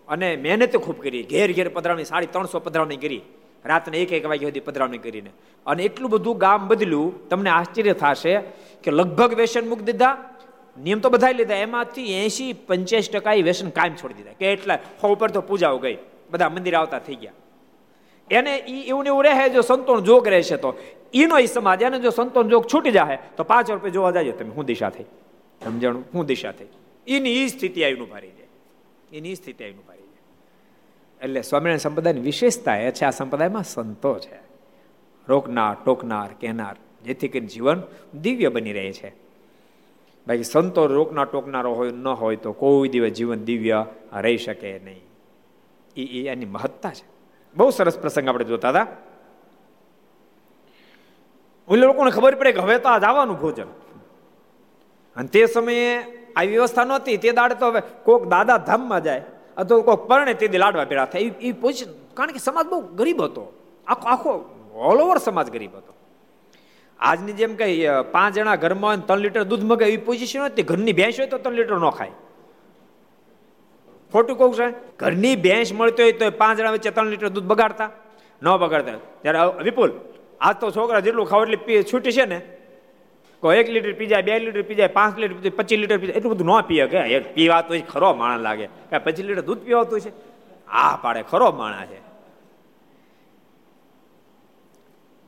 [0.09, 3.23] અને મહેનત ખૂબ કરી, ઘેર ઘેર પધરાવણી, સાડી ત્રણસો પધરાવણી કરી.
[3.65, 5.31] રાતને એક એક વાગ્યા સુધી પધરાવણી કરીને.
[5.67, 8.35] અને એટલું બધું ગામ બદલ્યું, તમને આશ્ચર્ય થશે
[8.83, 10.15] કે લગભગ વેસન મૂકી દીધા
[10.83, 11.55] નિયમ તો બધા લીધા.
[11.55, 14.33] એમાંથી એસી પંચ્યાસી ટકા વ્યસન કાયમ છોડી દીધા.
[14.33, 15.99] કે એટલે હો ઉપર તો પૂજાઓ ગઈ.
[16.31, 17.33] બધા મંદિર આવતા થઈ ગયા.
[18.31, 20.75] એને ઈ એવું ને એવું રહે, જો સંતોન જોગ રહેશે તો.
[21.15, 24.51] એનો એ સમાજ, એને જો સંતોન જોગ છૂટી જાય તો પાંચ રૂપિયા જોવા જાય તમે.
[24.51, 25.05] હું દિશા થઈ.
[25.65, 26.05] સમજાણું?
[26.15, 26.67] હું દિશા થઈ.
[27.07, 28.47] એની એ સ્થિતિ આવીને ભારી જાય.
[29.13, 30.19] એની સ્થિતિ આવીને ભારી જાય.
[31.25, 34.41] એટલે સ્વામિનારાયણ સંપ્રદાયની વિશેષતા એ છે, આ સંપ્રદાયમાં સંતો છે.
[35.29, 37.83] રોકનાર, ટોકનાર, કહેનાર, જેથી કરીને જીવન
[38.15, 39.30] દિવ્ય બની રહે છે.
[40.27, 45.03] બાકી સંતો રોકના ટોકનારો હોય, ન હોય તો કોઈ દિવસ જીવન દિવ્ય રહી શકે નહીં.
[45.97, 47.07] એ એની મહત્તા છે.
[47.57, 48.87] બહુ સરસ પ્રસંગ આપણે જોતા હતા.
[51.69, 53.69] ઓલે લોકોને ખબર પડે કે હવે તો આ જવાનું ભોજન.
[55.17, 55.87] અને તે સમયે
[56.37, 57.17] આવી વ્યવસ્થા નહોતી.
[57.17, 59.23] તે દાડે તો હવે કોક દાદા ધામમાં જાય,
[59.57, 61.21] અથવા કોઈક પરણે તે લાડવા ભેળા થાય.
[61.41, 63.45] એ પોઝિશન કારણ કે સમાજ બહુ ગરીબ હતો.
[63.87, 64.31] આખો આખો
[64.75, 65.93] ઓલ ઓવર સમાજ ગરીબ હતો.
[67.01, 67.67] આજની જેમ કે
[68.13, 71.39] પાંચ જણા ઘરમાં હોય ત્રણ લીટર દૂધ મગે એવી પોઝિશન હતી ઘરની ભેંસ હોય તો
[71.39, 72.13] ત્રણ લીટર ન ખાય.
[74.13, 74.67] ખોટું કહું છે
[75.03, 77.91] ઘરની ભેંસ મળતી હોય તો પાંચ જણા વચ્ચે ત્રણ લીટર દૂધ બગાડતા?
[78.43, 78.99] ન બગાડતા.
[79.23, 79.91] ત્યારે વિપુલ,
[80.41, 82.41] આજ તો છોકરા જેટલું ખાવ એટલે છૂટી છે ને?
[83.43, 86.33] કોઈ એક લીટર પી જાય બે લીટર પી જાય પાંચ લીટર પચીસ લીટર પી એટલું
[86.35, 88.67] બધું ન પીએ કે પીવા તો ખરો માણસ લાગે.
[89.07, 90.11] પચીસ લીટર દૂધ પીવાતું છે?
[90.69, 92.10] આ પાડે ખરો માણસ છે.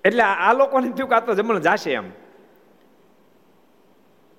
[0.05, 2.11] એટલે આ લોકોને થયું કે આ તો જમણ જાશે એમ.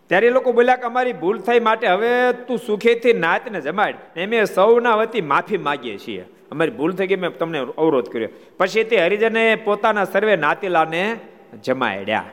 [0.08, 3.96] ત્યારે એ લોકો બોલ્યા કે અમારી ભૂલ થઈ માટે હવે તું સુખેથી નાતને જમાડ.
[4.16, 6.26] એમ સૌના વતી માફી માગીએ છીએ.
[6.52, 8.30] અમારી ભૂલ થઈ ગઈ, મેં તમને અવરોધ કર્યો.
[8.58, 11.20] પછી તે હરિજને પોતાના સર્વે નાતીલાને
[11.64, 12.24] જમાડ્યા.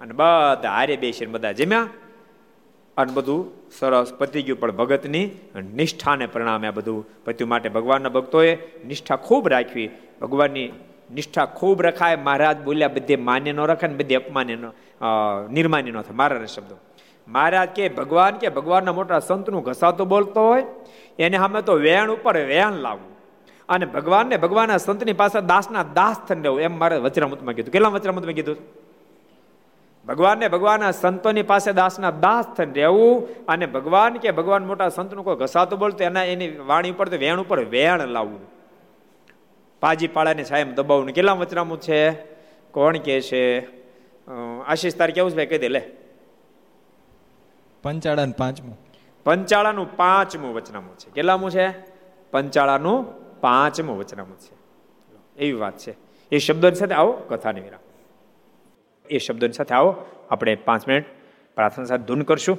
[0.00, 1.86] અને બધા હારે બેસીને બધા જમ્યા.
[2.96, 5.30] અને બધું સરસ પતી ગયું, પણ ભગતની
[5.74, 7.48] નિષ્ઠાને પરિણામે આ બધું પત્યું.
[7.48, 9.90] માટે ભગવાનના ભક્તોએ નિષ્ઠા ખૂબ રાખવી.
[10.20, 10.72] ભગવાનની
[11.14, 12.16] નિષ્ઠા ખૂબ રખાય.
[12.16, 14.56] મહારાજ બોલ્યા, બધે માન્ય ન રખાય ને બધે અપમાન્ય
[15.50, 16.16] નિર્માન્ય ન થાય.
[16.16, 16.76] મારા શબ્દો.
[17.28, 20.64] મહારાજ કે, ભગવાન કે, ભગવાનના મોટા સંતનું ઘસાતો બોલતો હોય,
[21.18, 23.10] એને સામે તો વેણ ઉપર વેણ લાવવું.
[23.68, 26.60] અને ભગવાનને ભગવાનના સંતની પાસે દાસના દાસ થઈને રહેવું.
[26.60, 27.72] એમ મારે વચરામૃતમાં કીધું.
[27.72, 28.56] કેટલા વચરામૃતમાં કીધું?
[30.08, 35.36] ભગવાનને ભગવાનના સંતોની પાસે દાસના દાસ થઈને રહેવું અને ભગવાન કે, ભગવાન મોટા સંતનું કોઈ
[35.36, 38.40] ઘસાતો બોલતો એના, એની વાણી ઉપર તો વેણ ઉપર વેણ લાવવું.
[39.80, 42.10] પાજી પાળાની છાયમ દબાવવું કેટલા વચનામું છે?
[42.70, 43.60] કોણ કે છે?
[44.66, 45.46] આશીષ તાર કેવું છે ભાઈ?
[45.46, 45.90] કહી દે લે.
[47.82, 48.78] પંચાળાનું પાંચમું.
[49.24, 51.10] પંચાળાનું પાંચમું વચનામું છે.
[51.10, 51.70] કેટલામું છે?
[52.30, 54.60] પંચાળાનું પાંચમું વચનામું છે.
[55.36, 55.94] એવી વાત છે.
[56.32, 57.80] એ શબ્દોની સાથે આવો કથાની વિરામ.
[59.10, 59.96] એ શબ્દોની સાથે આવો.
[60.30, 61.04] આપણે પાંચ મિનિટ
[61.54, 62.58] પ્રાર્થના સાથે ધૂન કરશું.